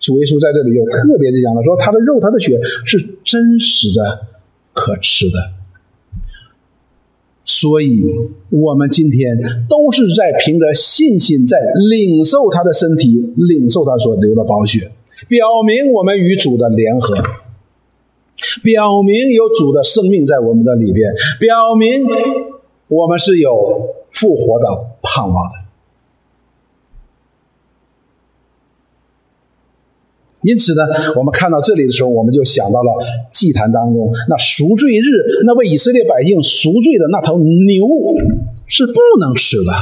[0.00, 4.26] 主耶稣在这里又特别的讲了，说他的肉、他的血是真实的、
[4.72, 5.32] 可吃的。
[7.44, 8.04] 所以，
[8.50, 9.36] 我们今天
[9.68, 11.58] 都是在凭着信心在
[11.90, 14.92] 领受他的身体，领受他所流的宝血，
[15.28, 17.16] 表明我们与主的联合，
[18.62, 22.06] 表明有主的生命在我们的里边，表明
[22.86, 24.66] 我们是有复活的
[25.02, 25.57] 盼望的。
[30.42, 30.82] 因此呢，
[31.16, 32.92] 我们看到这里的时候，我们就想到了
[33.32, 37.86] 祭坛当中那赎罪日，那为以色列百姓赎罪的那头牛
[38.66, 39.72] 是不能吃的。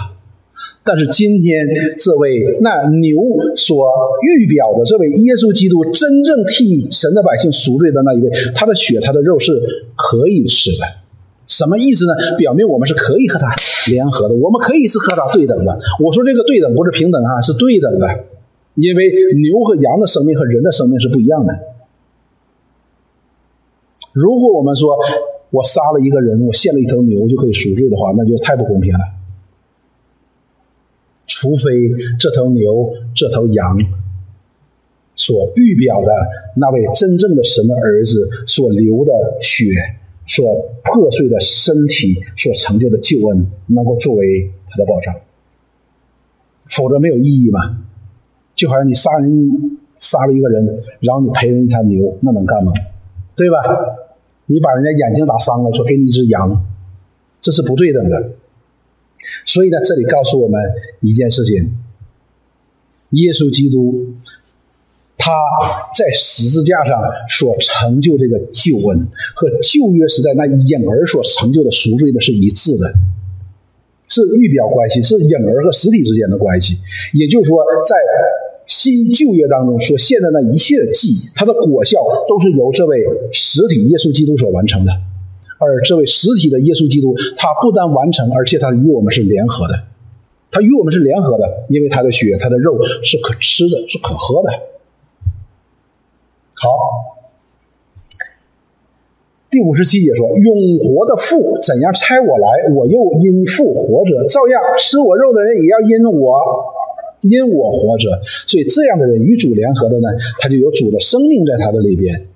[0.83, 3.19] 但是今天这位那牛
[3.57, 3.87] 所
[4.23, 9.53] 预表的这位耶稣基督，真正替神的百姓赎罪的那一位，他的血、他的肉是
[9.97, 10.87] 可以吃的。
[11.47, 12.15] 什么意思呢？
[12.39, 13.55] 表明我们是可以和他
[13.91, 15.79] 联合的，我们可以是和他对等的。
[16.03, 18.09] 我说这个对等不是平等啊，是对等的。
[18.77, 19.13] 因为
[19.43, 21.59] 牛和羊的生命和人的生命是不一样的。
[24.13, 24.97] 如果我们说
[25.51, 29.01] 我杀了一个人，我献了一头牛就可以赎罪的话，那就太不公平了。
[31.27, 31.63] 除非
[32.19, 33.79] 这头牛、这头羊
[35.15, 36.13] 所预表的
[36.57, 39.65] 那位真正的神的儿子所流的血、
[40.27, 45.15] 所破碎的身体所成就的救恩，能够作为他的保障，
[46.69, 47.85] 否则没有意义嘛。
[48.57, 50.67] 就好像你杀人杀了一个人，
[51.01, 52.73] 然后你赔人一头牛，那能干吗？
[53.37, 53.57] 对吧？
[54.47, 56.65] 你把人家眼睛打伤了，说给你一只羊，
[57.41, 58.31] 这是不对等的。
[59.45, 60.61] 所以呢，这里告诉我们
[61.01, 61.77] 一件事情：
[63.11, 64.15] 耶稣基督
[65.19, 65.33] 他
[65.99, 72.87] 在十字架上所成就这个救恩，和旧约时代那婴儿所成就的赎罪的是一致的，
[74.07, 76.79] 是预表关系，是婴儿和实体之间的关系。
[77.13, 77.97] 也就是说，在
[78.67, 81.99] 新旧约当中所献的那一切的祭，它的果效
[82.29, 84.93] 都是由这位实体耶稣基督所完成的。
[85.59, 89.75] 而这位实体的耶稣基督，他不但完成，而且他与我们是联合的。
[90.51, 94.51] 他与我们是联合的，因为他的血、他的肉是可吃的，是可喝的。
[96.53, 96.69] 好，
[99.51, 106.37] 第五十七节说：“永活的父怎样差我来，我又因父活着，照样吃我肉的人也要因我。”
[107.31, 108.09] 因我活着，
[108.47, 110.09] 所以这样的人与主联合的呢，
[110.41, 112.27] 他就有主的生命在他的里边。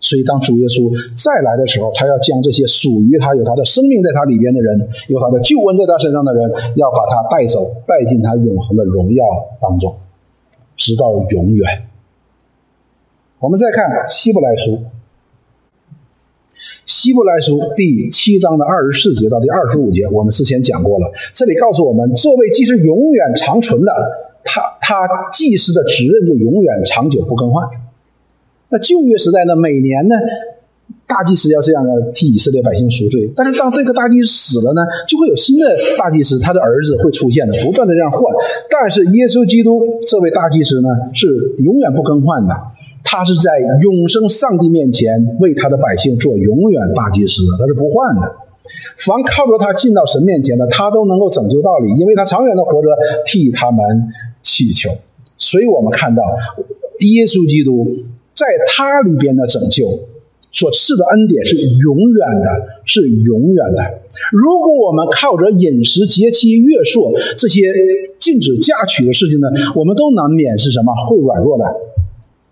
[0.00, 4.78] 所以，当主耶稣再来的时候，他要将这些属于他、有他的生命在他里边的人、
[5.08, 9.24] 有他的救恩在他身上的人，要把他带走，带进他永恒的荣耀
[9.60, 9.96] 当中，
[10.76, 11.66] 直到永远。
[13.40, 14.78] 我们再看希伯来书，
[16.88, 21.04] 希伯来书第七章的二十四节到第二十五节，我们之前讲过了。
[21.34, 23.92] 这里告诉我们，这位既是永远长存的，
[24.42, 27.68] 他他祭司的职任就永远长久不更换。
[28.70, 29.54] 那旧约时代呢？
[29.54, 30.16] 每年呢，
[31.06, 33.30] 大祭司要这样的替以色列百姓赎罪。
[33.36, 38.22] 但是当这个大祭司死了呢，就会有新的大祭司，他的儿子会出现的，不断的这样换。
[38.70, 42.54] 但是耶稣基督这位大祭司呢，是永远不更换的。
[43.08, 45.08] 他是在永生上帝面前
[45.40, 48.36] 为他的百姓做永远大祭司，他是不换的。
[48.98, 52.88] 凡靠着他进到神面前的，他都能够拯救道理，因为他长远的活着
[53.24, 53.82] 替他们
[54.42, 54.90] 祈求。
[55.38, 56.22] 所以我们看到
[57.00, 57.88] 耶稣基督。
[58.38, 59.98] 在他里边的拯救
[60.52, 62.46] 所赐的恩典是永远的，
[62.84, 63.82] 是永远的。
[64.30, 67.74] 如果我们靠着饮食、节期、月数这些
[68.16, 70.94] 禁止嫁娶的事情呢，我们都难免是什么？
[71.10, 71.64] 会软弱的，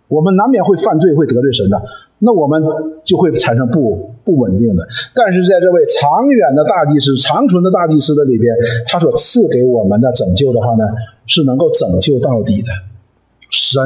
[0.09, 1.81] 我们难免会犯罪，会得罪神的。
[2.21, 2.63] 那我们
[3.05, 4.87] 就会产生不不稳定的。
[5.15, 8.55] 但是在这位长远的大祭司、长存的大祭司的里边，
[8.87, 10.85] 他所赐给我们的拯救的话呢，
[11.27, 12.69] 是能够拯救到底的。
[13.51, 13.83] 神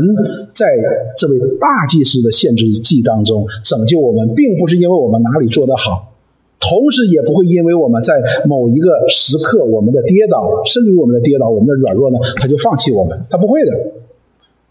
[0.55, 0.77] 在
[1.17, 6.13] 这位大祭司的限制祭当中拯救我们，并不是因为我们哪里做得好，
[6.59, 13.73] 同时也不会因为我们在某一个时刻我们的跌倒，甚至于我们的跌倒，我们的软弱呢，他就放弃我们，他不会的。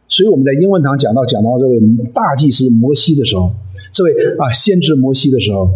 [0.10, 1.80] 所以我们在英文堂讲到讲到这位
[2.14, 3.54] 大祭司摩西的时候，
[3.94, 5.70] 这位啊先知摩西的时候，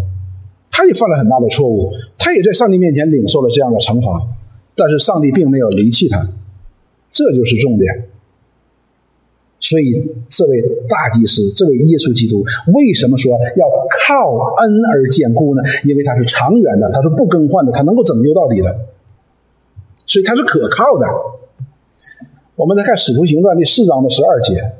[0.71, 4.27] 他也犯了很大的错误，他也在上帝面前领受了这样的惩罚，
[4.75, 6.27] 但是上帝并没有离弃他，
[7.11, 8.09] 这就是重点。
[9.59, 9.93] 所以，
[10.27, 15.61] 这位大祭司，这位耶稣基督，为什么说要靠恩而坚固呢？
[15.85, 18.75] 因为他是长远的，他是不更换的，他能够拯救到底的，
[20.05, 21.05] 所以他是可靠的。
[22.55, 24.73] 我们再看《使徒行传》第四章的十二节，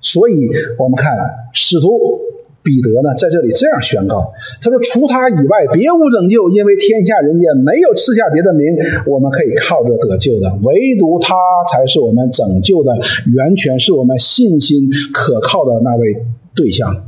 [0.00, 1.16] 所以我们看
[1.52, 2.20] 使徒。
[2.62, 8.76] 彼得呢，在这里这样宣告：“他说，除他以外，别无拯救，因为天下人间没有赐下别的名，
[9.06, 11.34] 我们可以靠着得救的，唯独他
[11.72, 12.92] 才是我们拯救的
[13.32, 16.22] 源泉，是我们信心可靠的那位
[16.54, 17.06] 对象。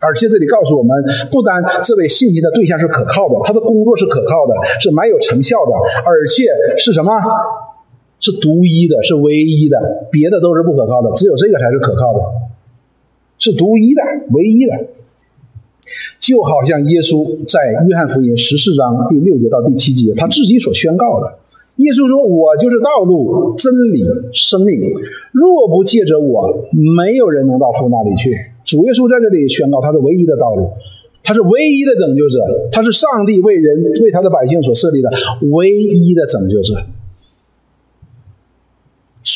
[0.00, 1.02] 而且这里告诉我们，
[1.32, 5.72] 不单这位信心的对象是可靠的，他的工作是可靠的，是蛮有成效的，
[6.04, 6.44] 而且
[6.76, 7.10] 是什么？
[8.20, 9.76] 是独一的，是唯一的，
[10.10, 12.20] 别的都是不可靠的，只有这个才是可靠的。”
[13.38, 14.00] 是独一的、
[14.32, 14.72] 唯一的，
[16.18, 21.38] 就好像耶稣在约翰福音十四章第六节到第七节，他自己所宣告的。
[21.76, 24.02] 耶稣说：“我就是道路、真理、
[24.32, 24.80] 生命，
[25.32, 26.64] 若不借着我，
[26.96, 28.32] 没有人能到父那里去。”
[28.64, 30.70] 主耶稣在这里宣告，他是唯一的道路，
[31.22, 32.40] 他是唯一的拯救者，
[32.72, 35.10] 他是上帝为人、为他的百姓所设立的
[35.52, 36.72] 唯一的拯救者。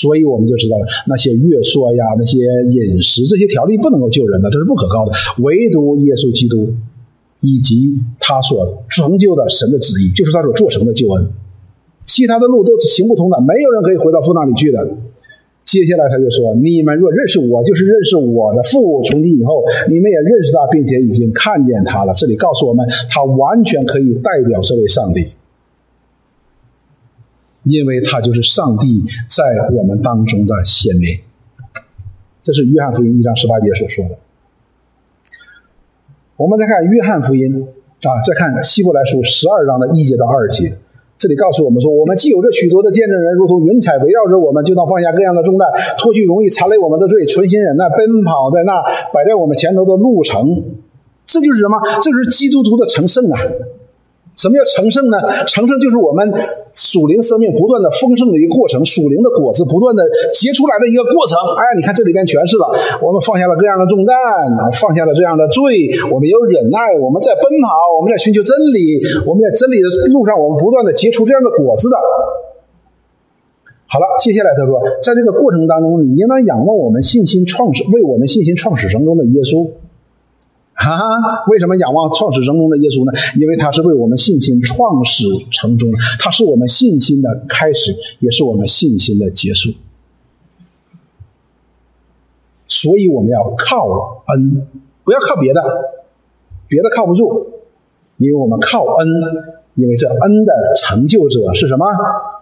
[0.01, 2.39] 所以我们就知道了，那些月朔呀，那些
[2.71, 5.13] 饮食这些条例不能够救人的，这是不可靠的。
[5.43, 6.73] 唯独耶稣基督
[7.41, 11.27] 以及他所成就的神的旨意，就是他所做成的救恩，
[12.07, 14.89] 其他的路都是行不通的，没有人可以回到父那里去的。
[15.63, 19.03] 接下来他就说：“你们若认识我，就是认识我的父。
[19.05, 25.27] 从今以后，你们也认识他，并且已经看见他了。”这里告诉我们，他完全可以代表这位上帝。
[27.71, 31.19] 因为他就是上帝在我们当中的显明，
[32.43, 34.19] 这是约翰福音一章十八节所说的。
[36.37, 37.67] 我们再看约翰福音
[38.03, 40.79] 啊，再看希伯来书十二章的一节到二节，
[41.19, 45.69] 这里告诉我们说：我们既有这许多的见证人，如同云彩围绕着我们，就当放下各样的重担，
[45.99, 50.65] 脱去容易缠累我们的罪，存心忍耐，奔跑在那摆在我们前头的路程。
[51.27, 51.79] 这就是什么？
[52.03, 53.39] 这就是基督徒的成圣啊！
[54.37, 55.19] 什么叫成圣呢？
[55.45, 56.25] 成圣就是我们
[56.73, 60.01] 属灵生命不断的丰盛的一个过程，属灵的果子不断的
[60.33, 61.37] 结出来的一个过程。
[61.59, 62.73] 哎，你看这里边全是了。
[63.03, 64.17] 我们放下了各样的重担，
[64.81, 71.97] 放下了这样的罪，我们有忍耐，我们在奔跑，我们在寻求真理，我们在真理的路上，我们不断的结出这样的果子的。
[73.93, 79.69] 好了，接下来他说，在这个过程当中，你应当仰望我们信心创始，为我们信心创始成终的耶稣。
[80.81, 83.13] 啊，为什么仰望创始成终的耶稣呢？
[83.39, 89.71] 因为他是为我们信心创始成终，他是我们信心的开始，也是我们信心的结束。
[92.67, 94.67] 所以我们要靠恩，
[95.05, 95.61] 不要靠别的，
[96.67, 97.51] 别的靠不住，
[98.17, 99.09] 因为我们靠恩，
[99.75, 101.85] 因为这恩的成就者是什么？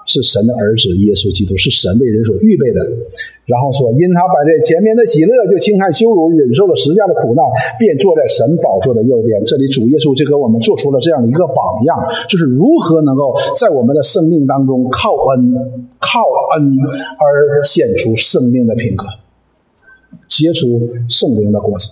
[0.08, 2.80] 是神的儿子耶稣基督，是神为人所预备的。
[3.44, 7.44] 然后说，因他摆在前面的喜乐，就轻看羞辱，忍受了十架的苦难，
[7.78, 9.44] 便坐在神宝座的右边。
[9.44, 11.96] 这里主耶稣就给我们做出了这样的一个榜样，
[12.26, 15.54] 就是如何能够在我们的生命当中靠恩、
[16.00, 16.24] 靠
[16.56, 16.76] 恩
[17.20, 19.04] 而显出生命的品格，
[20.26, 21.90] 结出圣灵的果子。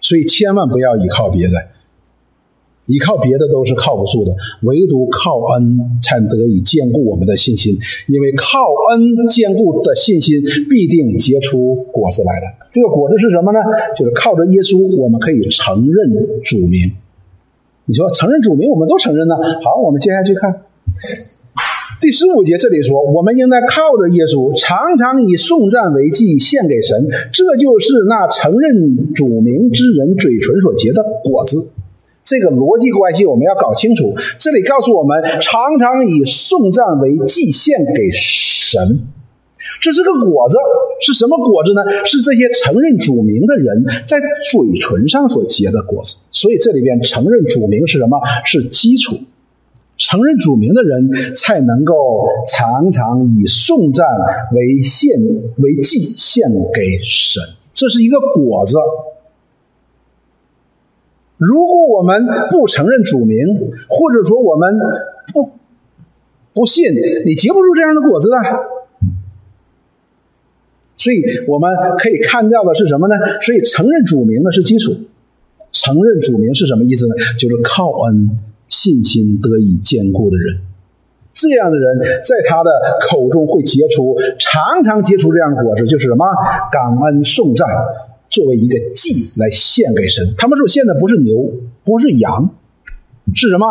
[0.00, 1.54] 所以千万不要依靠别人。
[2.88, 7.78] 依靠别的都是靠不住的，唯独靠恩才得以坚固我们的信心。
[8.08, 12.46] 因为靠恩坚固的信心必定结出果子来的。
[12.72, 13.58] 这个果子是什么呢？
[13.94, 16.90] 就是靠着耶稣，我们可以承认主名。
[17.84, 19.36] 你说承认主名，我们都承认呢。
[19.62, 20.62] 好，我们接下去看
[22.00, 27.06] 第十五节，这里说，我们应该靠着耶稣，常常以颂赞为祭献给神。
[27.32, 31.70] 这就是那承认主名之人嘴唇所结的果子。
[32.28, 34.14] 这个逻辑关系我们要搞清楚。
[34.38, 39.00] 这里告诉我们，常常以送赞为祭献给神，
[39.80, 40.58] 这是个果子，
[41.00, 41.80] 是什么果子呢？
[42.04, 46.16] 是这些承认主名的人在嘴唇上所结的果子。
[46.30, 48.20] 所以这里边承认主名是什么？
[48.44, 49.16] 是基础。
[49.96, 54.06] 承认主名的人才能够常常以送赞
[54.52, 55.18] 为献
[55.56, 58.76] 为祭献给神，这是一个果子。
[61.38, 63.38] 如果我们不承认主名，
[63.88, 64.76] 或者说我们
[65.32, 65.50] 不
[66.52, 66.92] 不信，
[67.24, 68.36] 你结不出这样的果子的。
[70.96, 73.14] 所以我们可以看到的是什么呢？
[73.40, 74.92] 所以承认主名呢是基础。
[75.70, 77.14] 承认主名是什么意思呢？
[77.38, 78.30] 就是靠恩
[78.68, 80.58] 信心得以坚固的人。
[81.32, 82.70] 这样的人在他的
[83.08, 86.26] 口中会结出，常常结出这样的果子，就是什么
[86.72, 87.68] 感恩颂赞。
[88.30, 91.36] 作为一个祭来献给神，他们说现在不是牛，
[91.84, 92.50] 不是羊，
[93.34, 93.66] 是什么？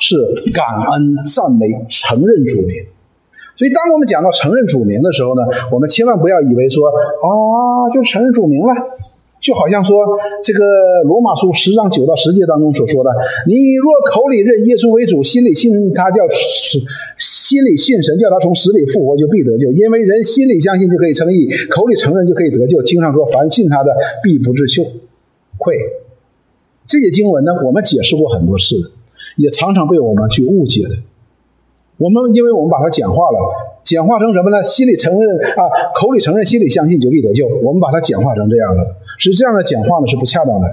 [0.00, 2.76] 是感恩、赞美、承认主名。
[3.56, 8.72] 所以，当我们讲到承认主名的时候呢，我们千万不要以为说啊，就承认主名了。
[9.40, 10.04] 就好像说，
[10.44, 13.10] 这个罗马书十章九到十节当中所说的
[13.48, 16.78] ：“你若口里认耶稣为主，心里信他叫死，
[17.16, 19.72] 心里信神叫他从死里复活，就必得救。
[19.72, 22.82] 因为人心里相信就可以称义，口里承认就可以得救。
[22.82, 24.84] 经上说，凡信他的，必不至羞
[25.56, 25.76] 愧。”
[26.86, 28.92] 这些经文呢，我们解释过很多次，
[29.38, 30.96] 也常常被我们去误解的。
[31.96, 34.62] 我们因为我们把它简化了，简化成什么呢？
[34.62, 35.66] 心里承认啊，
[35.96, 37.48] 口里承认，心里相信就必得救。
[37.60, 40.68] 我们把它简化成这样的，是这样的简化呢是不恰当的。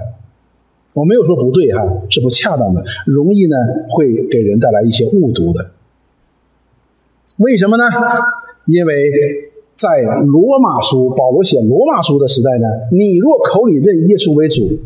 [0.92, 3.56] 我没有说不对哈，是不恰当的，容易呢
[3.90, 5.70] 会给人带来一些误读的。
[7.38, 7.82] 为什么呢？
[8.66, 9.10] 因为
[9.74, 9.88] 在
[10.24, 14.78] 罗马书，保罗写罗马书的时代呢，你若口里认耶稣为主，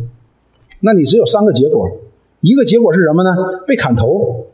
[0.80, 1.86] 那你只有三个结果，
[2.40, 3.30] 一个结果是什么呢？
[3.66, 4.46] 被砍头。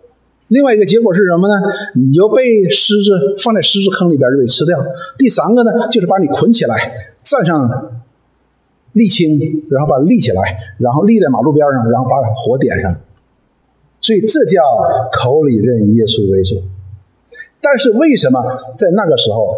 [0.49, 1.55] 另外一个结果是什么呢？
[1.95, 4.79] 你就被狮子放在狮子坑里边就被吃掉。
[5.17, 7.69] 第三个呢，就是把你捆起来，站上
[8.95, 9.39] 沥青，
[9.71, 12.99] 然后把它立起来，然后立在马路边上，然后把火点上。
[14.01, 14.63] 所以这叫
[15.13, 16.63] 口里认耶稣为主。
[17.61, 18.41] 但是为什么
[18.79, 19.55] 在那个时候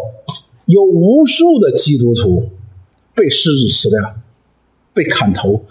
[0.65, 2.49] 有无数的基督徒
[3.15, 4.15] 被狮子吃掉，
[4.93, 5.61] 被砍头？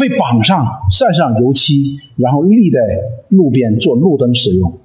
[0.00, 2.80] 被绑上，蘸上油漆，然后立在
[3.28, 4.78] 路边做路灯使用。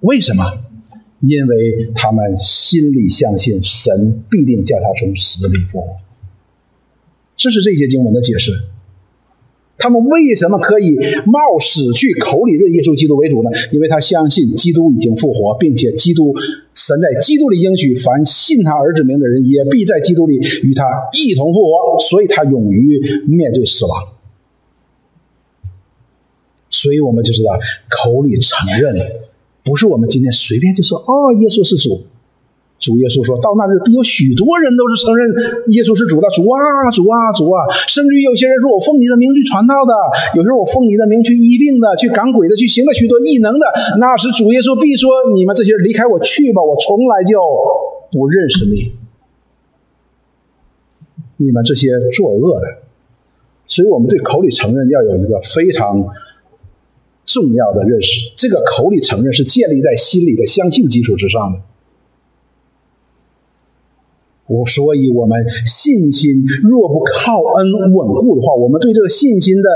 [0.00, 0.44] 为什么？
[1.20, 5.96] 因为他们心里相信神必定叫他从死里复活。
[7.36, 8.52] 这是这些经文的解释。
[9.78, 13.50] 他们为什么可以冒死去口里认耶稣基督为主呢？
[13.72, 16.34] 因为他相信基督已经复活，并且基督
[16.74, 20.84] 神在基督里应许，凡信他儿子名的人，也必在基督里与他
[21.16, 21.98] 一同复活。
[22.10, 24.17] 所以他勇于面对死亡。
[26.78, 27.50] 所以我们就知道，
[27.88, 28.94] 口里承认，
[29.64, 32.06] 不是我们今天随便就说哦，耶稣是主。
[32.78, 35.26] 主耶稣说到那日，必有许多人都是承认
[35.74, 36.30] 耶稣是主的。
[36.30, 37.66] 主啊，主啊，主啊！
[37.90, 39.92] 甚至于有些人说我奉你的名去传道的，
[40.38, 43.66] 有时候我奉你的名去医病的，去赶鬼的，去行了许多异能的。
[43.98, 47.34] 那时主耶稣必说：你们这些人离开我去吧，我从来就
[48.12, 48.94] 不认识你。
[51.38, 52.86] 你们这些作恶的。
[53.66, 56.06] 所以我们对口里承认要有一个非常。
[57.28, 61.60] 重要的认识，这个口里承认是建立在心里的相信基础之上的。
[64.46, 69.68] 我所以，我们信心若不靠恩稳固的话，我们对这个信心的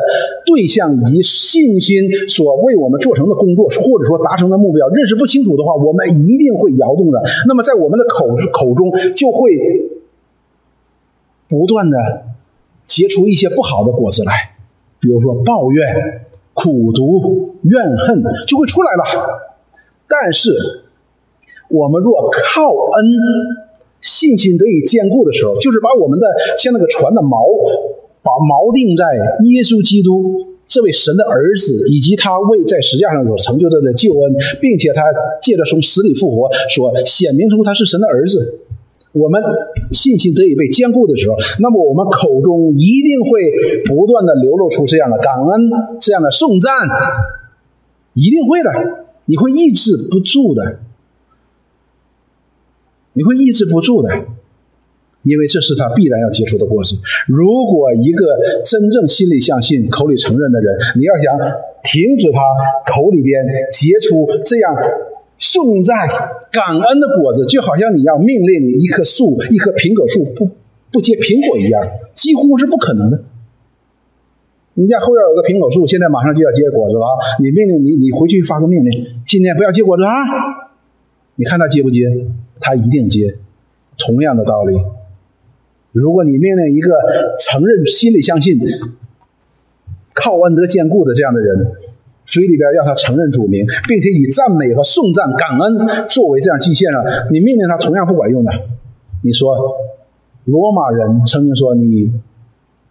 [0.47, 7.21] 对象以及信心所为我们做成的工作，或者说达成的目标认识不清楚的话，我们一定会摇动的。
[7.47, 9.91] 那么，在我们的口口中就会
[11.51, 11.99] 不断的
[12.87, 14.57] 结出一些不好的果子来，
[15.01, 16.32] 比如说抱怨。
[16.55, 19.03] 苦毒、怨恨就会出来了。
[20.09, 20.55] 但是，
[21.69, 23.05] 我们若靠恩，
[24.01, 26.27] 信心得以坚固的时候，就是把我们的
[26.59, 27.41] 像那个船的锚，
[28.23, 29.05] 把锚定在
[29.45, 30.49] 耶稣基督。
[30.69, 35.03] 这位神的儿子，以及他为在十字架上所成就的的救恩，并且他
[35.43, 38.59] 借着从死里复活，所显明出他是神的儿子。
[39.13, 39.43] 我们
[39.93, 45.71] 信心得以被坚固的时候，那么我们口中一定会不断的流露出这样的感恩、
[46.01, 46.73] 这样的颂赞，
[48.15, 48.71] 一定会的。
[49.27, 50.81] 你会抑制不住的，
[53.13, 54.09] 你会抑制不住的。
[55.25, 56.97] 因为这是他必然要结出的果子。
[57.29, 58.27] 如果一个
[58.65, 61.39] 真正心里相信、口里承认的人，你要想
[61.85, 62.41] 停止他
[62.93, 63.41] 口里边
[63.71, 64.75] 结出这样
[65.43, 66.07] 颂赞、
[66.53, 70.49] 感恩的果子，就好像你要命令一棵树、一棵苹果树不
[70.93, 71.83] 不结苹果一样，
[72.15, 73.25] 几乎是不可能的。
[74.75, 80.15] 你家后院有个苹果树，现在马上就要结果子了啊，你命令你，你回去发个命令，今天不要结果子啊！
[81.35, 82.07] 你看他结不结？
[82.61, 83.37] 他一定结。
[83.99, 84.79] 同样的道理。
[85.91, 86.95] 如果你命令一个
[87.41, 88.61] 承认、心里相信、
[90.15, 91.73] 靠恩德坚固的这样的人，
[92.27, 98.51] 嘴里边让他承认主名，并且以赞美和颂赞、感恩作为这样祭献上，你命令他同样不管用的。
[99.23, 99.57] 你说，
[100.45, 102.13] 罗马人曾经说你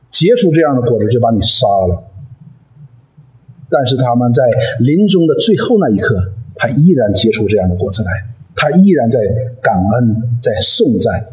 [0.09, 2.03] 结出这样的果子就把你杀了，
[3.69, 4.43] 但是他们在
[4.79, 8.11] 临终的最后那一刻，他依然结出这样的果子来，
[8.55, 9.19] 他依然在
[9.61, 11.25] 感恩，在颂赞。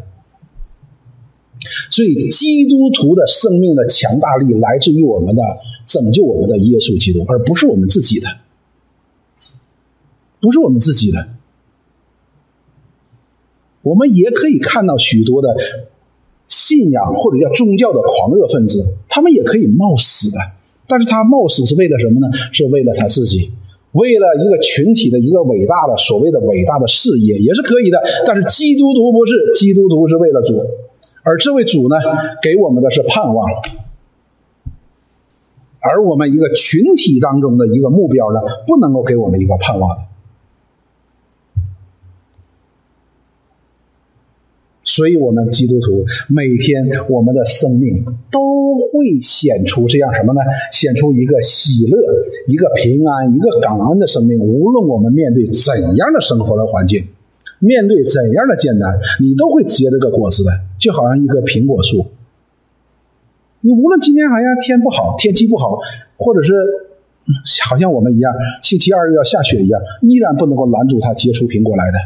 [1.91, 5.43] 所以，基督徒的生命的强大力来自于我们的
[5.87, 8.29] 拯救我们的耶稣基督，而不是我们自己的，
[10.41, 11.31] 不是我们自己的。
[13.83, 15.49] 我们也可以看到许多的
[16.47, 20.39] 信仰或者叫宗教的狂热分子，他们也可以冒死的，
[20.87, 22.29] 但是他冒死是为了什么呢？
[22.53, 23.51] 是为了他自己，
[23.93, 27.99] 为了一个群体的一个伟大的所谓的伟大的事业，也是可以的。
[28.27, 30.63] 但是基督徒不是，基督徒是为了主。
[31.29, 31.97] 而这位主呢，
[32.41, 33.47] 给我们的是盼望，
[35.79, 40.07] 而我们一个群体当中的一个目标呢，不能够给我们一个盼望。
[44.83, 50.41] 所以，我们基督徒每天我们的生命都会显出这样什么呢？
[50.73, 51.99] 显出一个喜乐、
[52.47, 54.39] 一个平安、一个感恩的生命。
[54.39, 57.07] 无论我们面对怎样的生活的环境。
[57.61, 62.07] 面对怎样的艰难，你都会结这个果子的，就好像一棵苹果树。
[63.61, 65.79] 你无论今天好像天不好，天气不好，
[66.17, 66.53] 或者是
[67.69, 68.33] 好像我们一样，
[68.63, 71.99] 星期二要下雪一样，依然不能够拦住它结出苹果来的。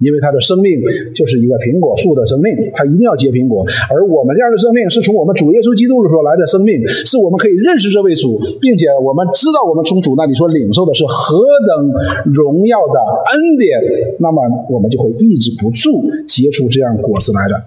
[0.00, 0.80] 因为它的生命
[1.14, 3.66] 就是一个苹果树的生命，它一定要结苹果。
[3.92, 12.96] 而我们这样的生命是从我们主耶稣基督所来的生命，是我们可以认识这位主，并且我们知道我们从主那里所领受的是何等荣耀的
[13.34, 13.78] 恩典，
[14.20, 14.40] 那么
[14.70, 17.62] 我们就会抑制不住结出这样果子来的。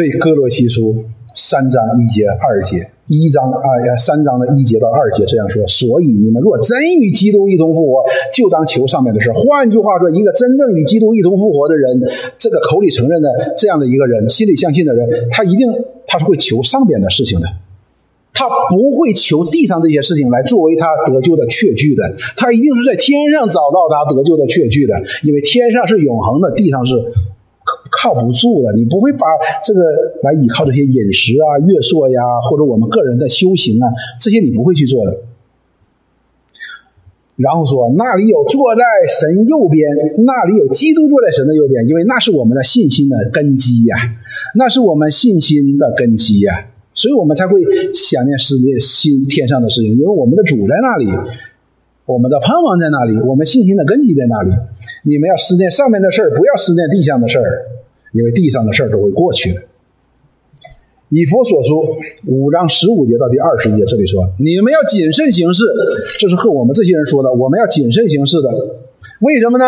[0.00, 0.96] 所以哥罗西书
[1.34, 2.88] 三章一节二节。
[3.06, 8.02] 一章啊呀，三章的一节到二节这样说，所以你们若真与基督一同复活，
[8.32, 9.30] 就当求上面的事。
[9.32, 12.00] 换句话说，一个真正与基督一同复活的人，
[12.38, 13.28] 这个口里承认的
[13.58, 15.68] 这样的一个人，心里相信的人，他一定
[16.06, 17.46] 他是会求上边的事情的，
[18.32, 24.94] 他不会求地上这些事情来作为他得救的确据的，他一定是在天上找到他得救的确据的，
[25.24, 26.94] 因为天上是永恒的，地上是。
[28.00, 29.26] 靠不住的，你不会把
[29.62, 29.80] 这个
[30.22, 33.86] 来依靠这些饮食啊、月朔呀，或者我们个人的修行啊，
[34.18, 35.18] 这些你不会去做的。
[37.36, 39.90] 然后说那里有坐在神右边，
[40.24, 43.96] 那里有基督坐在神的右边，因为那是我们的信心的根基呀，
[44.54, 47.60] 那是我们信心的根基呀，所以我们才会
[47.92, 51.06] 想念世界、心天上的事情，因为我们的主在那里。
[52.06, 53.20] 我们的盼望在那里？
[53.20, 54.50] 我们信心的根基在那里？
[55.04, 57.62] 你们要思念上面的事儿，不要思念地上的事儿，
[58.12, 59.62] 因为地上的事儿都会过去的。
[61.08, 61.82] 以佛所书
[62.26, 65.64] 五章十五节到第二十节，这里说：你们要谨慎行事，
[66.18, 67.32] 这是和我们这些人说的。
[67.32, 68.48] 我们要谨慎行事的，
[69.20, 69.64] 为什么呢？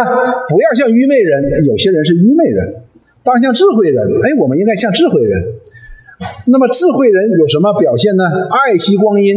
[0.49, 2.83] 不要像愚昧人，有些人是愚昧人，
[3.25, 4.07] 当像智慧人。
[4.23, 5.55] 哎，我们应该像智慧人。
[6.47, 8.25] 那么智慧人有什么表现呢？
[8.51, 9.37] 爱惜光阴。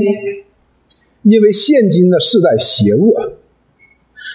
[1.23, 3.33] 因为现今的世代邪恶，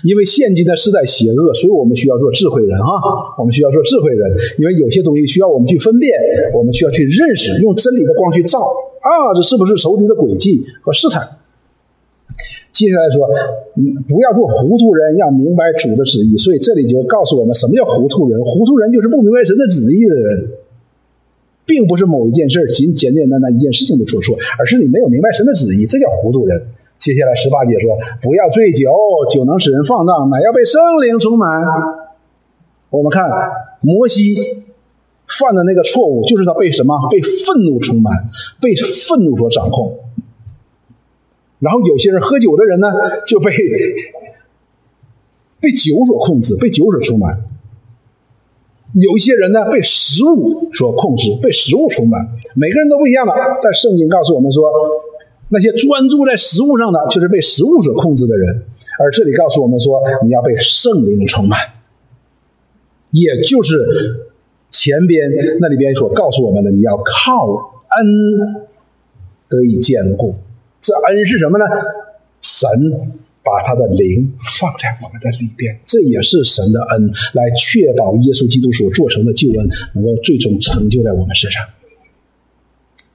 [0.05, 3.37] 因为现今的世代邪恶，所以我们需要做智慧人啊！
[3.39, 6.13] 我们需要做智慧人，因为有些东西需要我们去分辨，
[6.55, 8.59] 我们需要去认识，用真理的光去照
[9.03, 9.35] 啊！
[9.35, 11.29] 这是不是仇敌的诡计和试探？
[12.73, 13.29] 接下来说，
[13.77, 16.37] 嗯，不要做糊涂人，要明白主的旨意。
[16.37, 18.43] 所以这里就告诉我们，什么叫糊涂人？
[18.45, 20.49] 糊涂人就是不明白神的旨意的人。
[21.67, 26.61] 并不是某一件事仅简简单单一件事情的做错，而是你没有明白神的旨意，这叫糊涂人。
[27.01, 28.93] 接下来十八节说：“不要醉酒，
[29.33, 31.49] 酒能使人放荡，乃要被圣灵充满。”
[32.91, 33.31] 我们看
[33.81, 34.35] 摩西
[35.27, 36.95] 犯的那个错误，就是他被什么？
[37.11, 38.13] 被愤怒充满，
[38.61, 39.99] 被愤怒所掌控。
[41.59, 42.89] 然后有些人喝酒的人呢，
[43.27, 43.51] 就被
[45.59, 47.45] 被酒所控制，被酒所充满。
[48.93, 52.29] 有一些人呢，被食物所控制，被食物充满。
[52.57, 53.33] 每个人都不一样的，
[53.63, 54.71] 但圣经告诉我们说。
[55.53, 58.65] 那些专注在食物上的，就是被食物所控制的人。
[58.99, 61.59] 而这里告诉我们说，你要被圣灵充满，
[63.11, 64.31] 也就是
[64.71, 65.29] 前边
[65.61, 67.47] 那里边所告诉我们的，你要靠
[67.99, 68.65] 恩
[69.49, 70.35] 得以坚固。
[70.81, 71.65] 这恩是什么呢？
[72.41, 72.69] 神
[73.43, 81.65] 把他的灵放在我们的里边，这也是神的恩，来确保耶稣基督所做成的救恩能够最终成就在我们身上。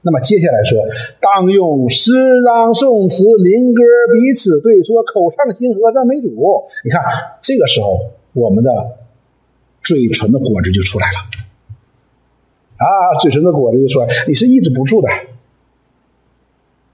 [0.05, 0.85] 那么接下来说，
[1.19, 2.11] 当用诗
[2.45, 3.81] 章、颂词、灵歌
[4.13, 6.29] 彼此对说，口唱心和赞美主。
[6.83, 7.01] 你看，
[7.41, 7.99] 这个时候
[8.33, 8.69] 我们的
[9.83, 11.17] 嘴唇的果子就出来了
[12.77, 13.17] 啊！
[13.19, 15.09] 嘴唇的果子就出来，你是抑制不住的。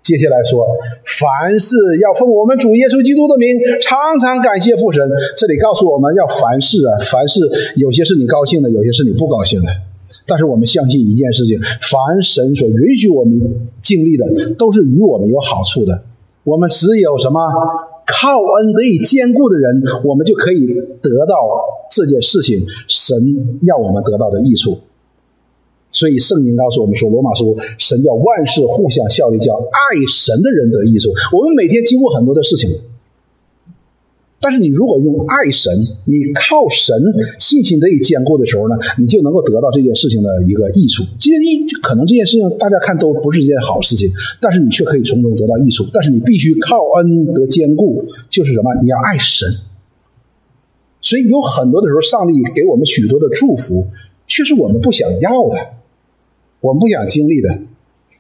[0.02, 0.66] 接下来说，
[1.06, 5.04] 凡事要奉我们主耶稣基督的名，常常感谢父神。
[5.36, 7.42] 这里告诉我们要凡事啊，凡事
[7.76, 9.70] 有些是你高兴的，有些是你不高兴的。
[10.28, 14.26] 但是我们相信一件事情：凡神所允许我们经历的，
[14.56, 16.04] 都是与我们有好处的。
[16.44, 17.40] 我们只有什么
[18.06, 20.68] 靠恩得以坚固的人，我们就可以
[21.02, 21.36] 得到
[21.92, 24.80] 这件事情神要我们得到的益处。
[25.92, 31.12] 所以圣经告诉我们说，《罗马书》神叫万事互相效力，叫爱神的人得益处。
[31.34, 32.70] 我们每天经过很多的事情。
[34.42, 35.72] 但是你如果用爱神，
[36.06, 36.98] 你靠神
[37.38, 41.04] 信心得以坚固的时候呢，你就能够得到这件事情的一个益处。
[41.20, 44.12] 这件益可能这件事情大家看都不是一件好事情，
[44.42, 45.86] 但是你却可以从中得到益处。
[45.94, 48.74] 但是你必须靠恩得坚固，就是什么？
[48.82, 49.48] 你要爱神。
[51.02, 53.86] 所以有很多的时候，上帝给我们许多的祝福，
[54.26, 55.58] 却是我们不想要的，
[56.62, 57.60] 我们不想经历的，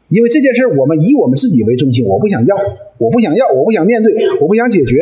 [0.10, 2.56] 因为这件事我们以我们自己为中心，我不想要，
[2.99, 4.98] 我不想要，我不想面对，我不想解决。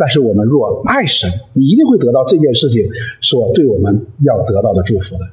[0.00, 2.88] 但是我们若爱神，你一定会得到这件事情
[3.20, 5.28] 所对我们要得到的祝福的。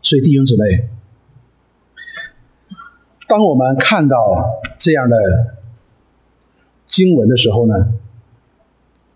[0.00, 0.88] 所以弟兄姊妹，
[3.26, 4.16] 当我们看到
[4.78, 5.16] 这样的
[6.86, 7.74] 经文的时候呢，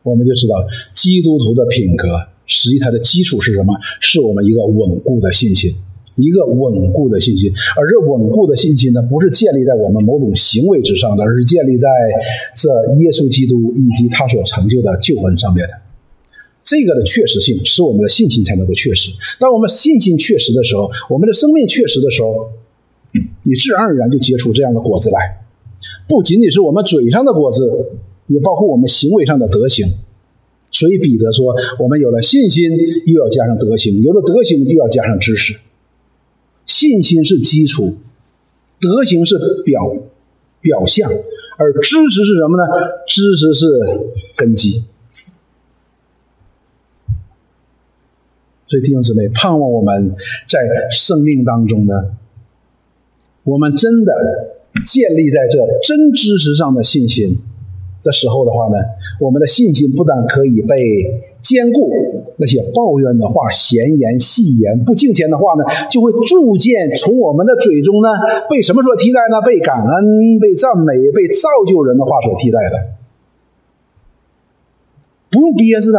[0.03, 3.79] 我们就知道基督徒的品格实际它的基础是什么？
[4.01, 5.77] 是我们一个稳固的信心。
[6.17, 11.89] 一个稳固的信心，而这稳固的信心呢，不是建立在我们某种行为之上的，而是建立在
[12.55, 12.71] 这
[13.01, 15.75] 耶稣基督以及他所成就的救恩上面的。
[16.63, 19.11] 这个的确实性，使我们的信心才能够确实。
[19.39, 22.49] 当我们信心确实的时候，我们的生命确实的时候，
[23.43, 25.45] 你自然而然就结出这样的果子来。
[26.09, 27.69] 不仅仅是我们嘴上的果子，
[28.29, 29.87] 也包括我们行为上的德行。
[30.71, 32.71] 所以彼得说：“我们有了信心，
[33.07, 35.55] 又要加上德行；有了德行，又要加上知识。”
[36.75, 37.95] 信心是基础，
[38.81, 39.95] 德行是表
[40.61, 41.09] 表象，
[41.57, 42.65] 而知识是什么呢？
[43.07, 43.67] 知识是
[44.37, 44.83] 根基。
[48.67, 50.17] 所以弟兄姊妹，盼望我们
[50.49, 50.59] 在
[50.91, 51.95] 生命当中呢，
[53.45, 54.13] 我们真的
[54.85, 57.39] 建立在这真知识上的信心
[58.03, 58.75] 的时候的话呢，
[59.21, 61.31] 我们的信心不但可以被。
[61.45, 61.91] 坚固
[62.37, 68.09] 那些抱怨的话、闲言细言、不敬虔的话呢，就会逐渐从我们的嘴中呢
[68.51, 69.41] 被什么所替代呢？
[69.41, 72.77] 被感恩、被赞美、被造就人的话所替代的，
[75.31, 75.99] 不用憋着的。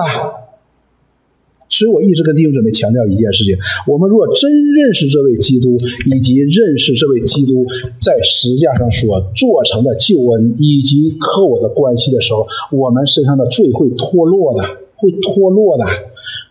[1.68, 3.58] 所以我一直跟弟兄姊妹强调一件事情：
[3.88, 5.76] 我们若真认识这位基督，
[6.16, 7.66] 以及认识这位基督
[8.00, 14.85] 在十字架上所做成的救恩，以及和我的关系的时候，我们身上的罪会脱落的。
[14.98, 15.84] 会脱落的，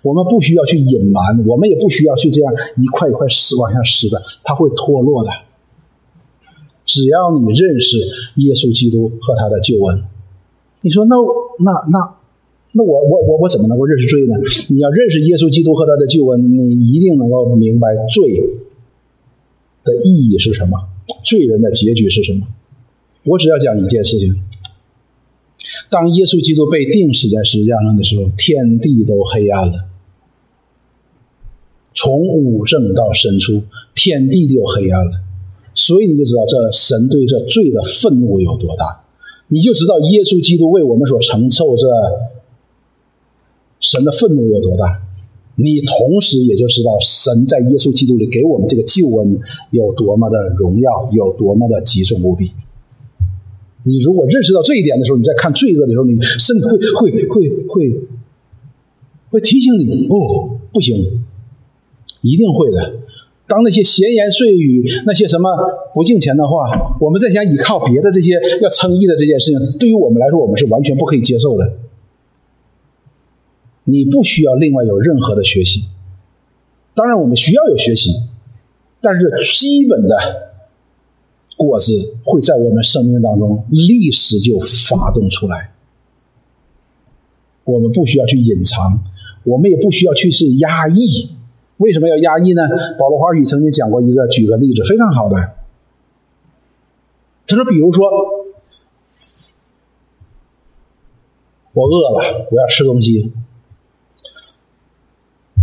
[0.02, 5.30] 我们不需要去隐瞒，我们也不需要去这样一块一块撕往下撕的，它会脱落的。
[6.84, 7.98] 只要你认识
[8.36, 10.04] 耶稣基督和他的救恩，
[10.82, 11.16] 你说那
[11.60, 12.16] 那那
[12.72, 14.34] 那我我我我怎么能够认识罪呢？
[14.68, 18.38] 你要认识耶稣基督和他的救恩，你一定能够明白罪
[19.82, 20.78] 的意义是什么，
[21.24, 22.46] 罪人的结局是什么。
[23.24, 24.38] 我只要讲一件事情。
[25.94, 29.86] 当耶稣基督被钉死在十字架上的时候，天地都黑暗了。
[31.94, 33.62] 从五正到深处，
[33.94, 35.12] 天地都黑暗了。
[35.72, 39.04] 所以你就知道这神对这罪的愤怒有多大，
[39.46, 41.86] 你就知道耶稣基督为我们所承受这
[43.78, 45.00] 神的愤怒有多大。
[45.54, 49.38] 你同时也就知道神在耶稣基督里给我们这个救恩
[49.70, 52.50] 有多么的荣耀，有多么的极重无比。
[53.84, 56.64] 你如果认识到这一点的时候，你在看罪恶的时候，你身体
[56.96, 58.00] 会会会会
[59.30, 61.22] 会提醒你哦，不行，
[62.22, 62.94] 一定会的。
[63.46, 65.50] 当那些闲言碎语、那些什么
[65.92, 71.74] 不敬钱的话，我们在想依靠别的这些要称义的这件事情，对于我们来说，我们是完全不可以接受的。
[73.84, 75.84] 你不需要另外有任何的学习，
[76.94, 78.14] 当然我们需要有学习，
[79.02, 80.16] 但是基本的
[81.56, 85.72] 果子会在我们生命当中立时就发动出来。
[87.64, 89.00] 我们不需要去隐藏，
[89.44, 91.30] 我们也不需要去是压抑。
[91.78, 92.62] 为什么要压抑呢？
[92.98, 95.36] 保罗华语曾经讲过一个，举个例子，非常好的。
[97.46, 98.06] 他说：“比如说，
[101.72, 103.32] 我饿了，我要吃东西。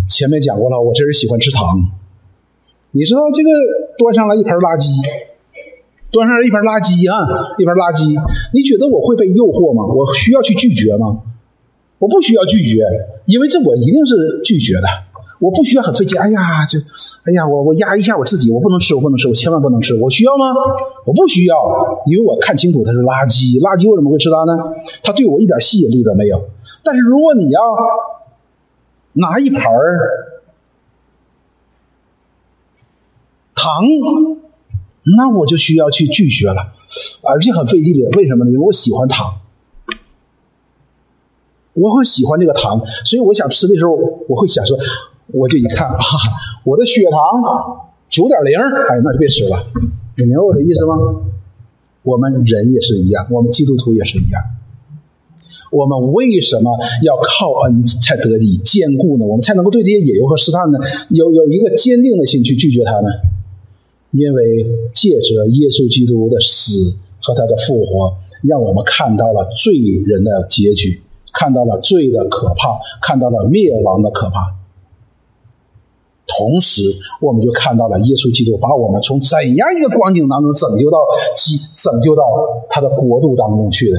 [0.10, 1.92] 前面讲过了，我这人喜欢吃糖。
[2.92, 3.50] 你知道这个
[3.98, 4.90] 端上来一盆垃圾，
[6.12, 7.24] 端上来一盘垃圾啊，
[7.58, 8.06] 一盘垃圾。
[8.54, 9.84] 你觉得我会被诱惑吗？
[9.88, 11.22] 我需要去拒绝吗？
[11.98, 12.84] 我不需要拒绝，
[13.26, 14.88] 因为这我一定是拒绝的。”
[15.42, 16.78] 我不需要很费劲，哎呀，就，
[17.24, 20.46] 哎呀，我我压一下我自己，我不能吃，我不能吃，我千万不能吃，我需要吗？
[21.04, 21.56] 我不需要，
[22.06, 24.54] 因为我看清楚它是垃圾，垃圾为什么会吃它呢？
[25.02, 26.40] 它对我一点吸引力都没有。
[26.84, 27.60] 但是如果你要
[29.14, 30.38] 拿一盘儿
[33.56, 33.84] 糖，
[35.18, 36.74] 那我就需要去拒绝了，
[37.24, 38.10] 而且很费劲的。
[38.18, 38.52] 为什么呢？
[38.52, 39.40] 因为我喜欢糖，
[41.74, 43.92] 我会喜欢这个糖，所以我想吃的时候，
[44.28, 44.78] 我会想说。
[45.34, 45.98] 我就一看啊，
[46.66, 47.18] 我的血糖
[48.10, 49.66] 九点零，哎，那就别吃了。
[50.18, 50.94] 你明白我的意思吗？
[52.04, 54.42] 我们人也是一样，我们基督徒也是一样。
[55.72, 59.26] 我们为什么要靠恩才得以坚固呢？
[59.26, 60.78] 我们才能够对这些野游和试探呢，
[61.08, 63.08] 有有一个坚定的心去拒绝它呢？
[64.12, 68.14] 因为借着耶稣基督的死和他的复活，
[68.44, 69.74] 让我们看到了罪
[70.06, 71.02] 人的结局，
[71.34, 74.56] 看到了罪的可怕，看到了灭亡的可怕。
[76.28, 76.84] 同时，
[77.20, 80.98] 我们就看到了耶稣基督把我们从怎样一个光景当中拯救到，
[81.76, 82.24] 拯救到
[82.70, 83.98] 他的国度当中去的。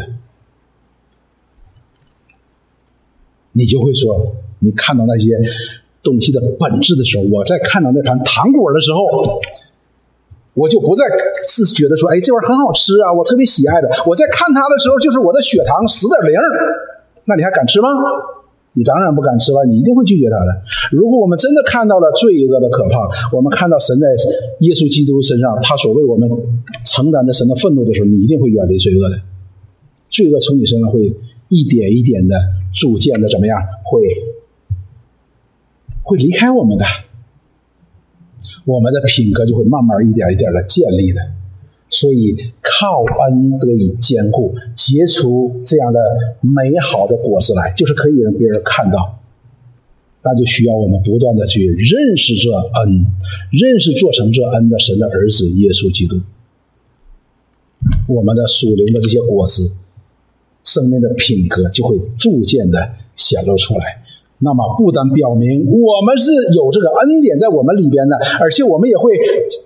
[3.53, 5.39] 你就会说，你看到那些
[6.03, 9.41] 东西的本质的时候，我在看到那盘糖果的时候，
[10.55, 11.05] 我就不再
[11.49, 13.89] 是觉得说，哎，这玩意儿很好吃啊，我特别喜爱的。
[14.07, 16.39] 我在看它的时候，就是我的血糖十点零，
[17.25, 17.89] 那你还敢吃吗？
[18.75, 20.63] 你当然不敢吃了，你一定会拒绝他的。
[20.91, 24.09] 如果我们真的看到了罪恶的可怕，我们看到神在
[24.61, 26.29] 耶稣基督身上，他所为我们
[26.85, 29.21] 承担的神的愤怒的时候，你一定会远离罪恶的。
[30.09, 31.15] 罪恶从你身上会
[31.49, 32.35] 一点一点的、
[32.73, 33.59] 逐渐的怎么样？
[33.85, 34.01] 会
[36.03, 36.85] 会离开我们的，
[38.65, 41.21] 我们的品格就会慢慢一点一点的建立的。
[41.89, 46.01] 所以靠恩得以坚固，结出这样的
[46.41, 49.19] 美好的果子来，就是可以让别人看到。
[50.25, 53.07] 那就需要我们不断的去认识这恩，
[53.51, 56.21] 认识做成这恩的神的儿子耶稣基督。
[58.09, 59.73] 我们的属灵的这些果子，
[60.65, 64.02] 生命的品格就会逐渐的显露出来。
[64.45, 69.13] 那么不单表明我们是有这个恩典在我们里边的，而且我们也会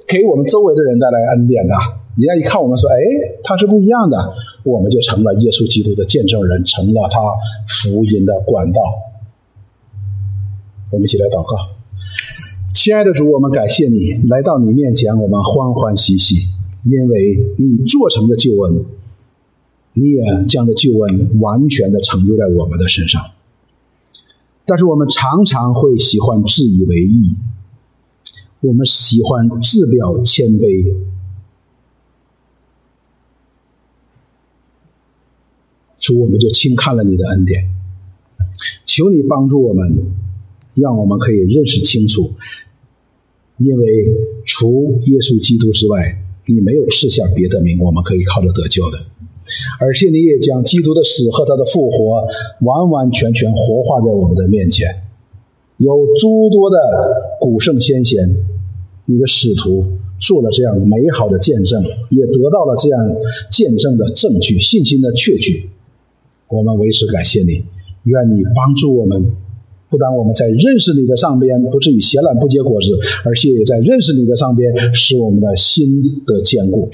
[0.07, 1.73] 给我们周围的人带来恩典的。
[2.17, 2.97] 人家一看我们说：“哎，
[3.43, 4.17] 他是不一样的。”
[4.65, 7.21] 我们就成了耶稣基督的见证人，成了他
[7.69, 8.83] 福音的管道。
[10.91, 11.57] 我们一起来祷告，
[12.75, 16.35] 亲爱的主，我们感谢你来到你面前，我们欢欢喜喜，
[16.85, 18.85] 因为你做成的救恩，
[19.95, 23.23] 你也将这救恩完全的成就在我们的身上。
[24.67, 27.37] 但是我们常常会喜欢自以为意，
[28.61, 30.93] 我们喜欢自表谦卑。
[35.99, 37.69] 主，我们就轻看了你的恩典，
[38.85, 40.13] 求你帮助我们，
[40.75, 42.33] 让我们可以认识清楚，
[43.59, 43.85] 因为
[44.45, 49.07] 除耶稣基督之外，你没有赐下别的名，我们可以靠着得救的。
[49.81, 52.27] 而且你也将基督的死和他的复活
[52.61, 55.03] 完完全全活化在我们的面前，
[55.79, 56.77] 有诸多的
[57.41, 58.37] 古圣先贤，
[59.05, 59.85] 你的使徒
[60.19, 63.01] 做了这样美好的见证，也得到了这样
[63.51, 65.69] 见证的证据、信心的确据。
[66.49, 67.65] 我们为此感谢你，
[68.05, 69.33] 愿你帮助我们，
[69.91, 76.89] 不但我们在认识你的上边不至于闲懒不结果子，而且也在认识你的上边使我们的心得坚固，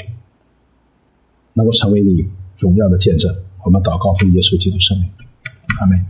[1.55, 2.27] 能够成为你
[2.63, 3.35] 荣耀的见证。
[3.65, 5.11] 我们祷告奉耶稣基督圣名，
[5.81, 6.07] 阿门。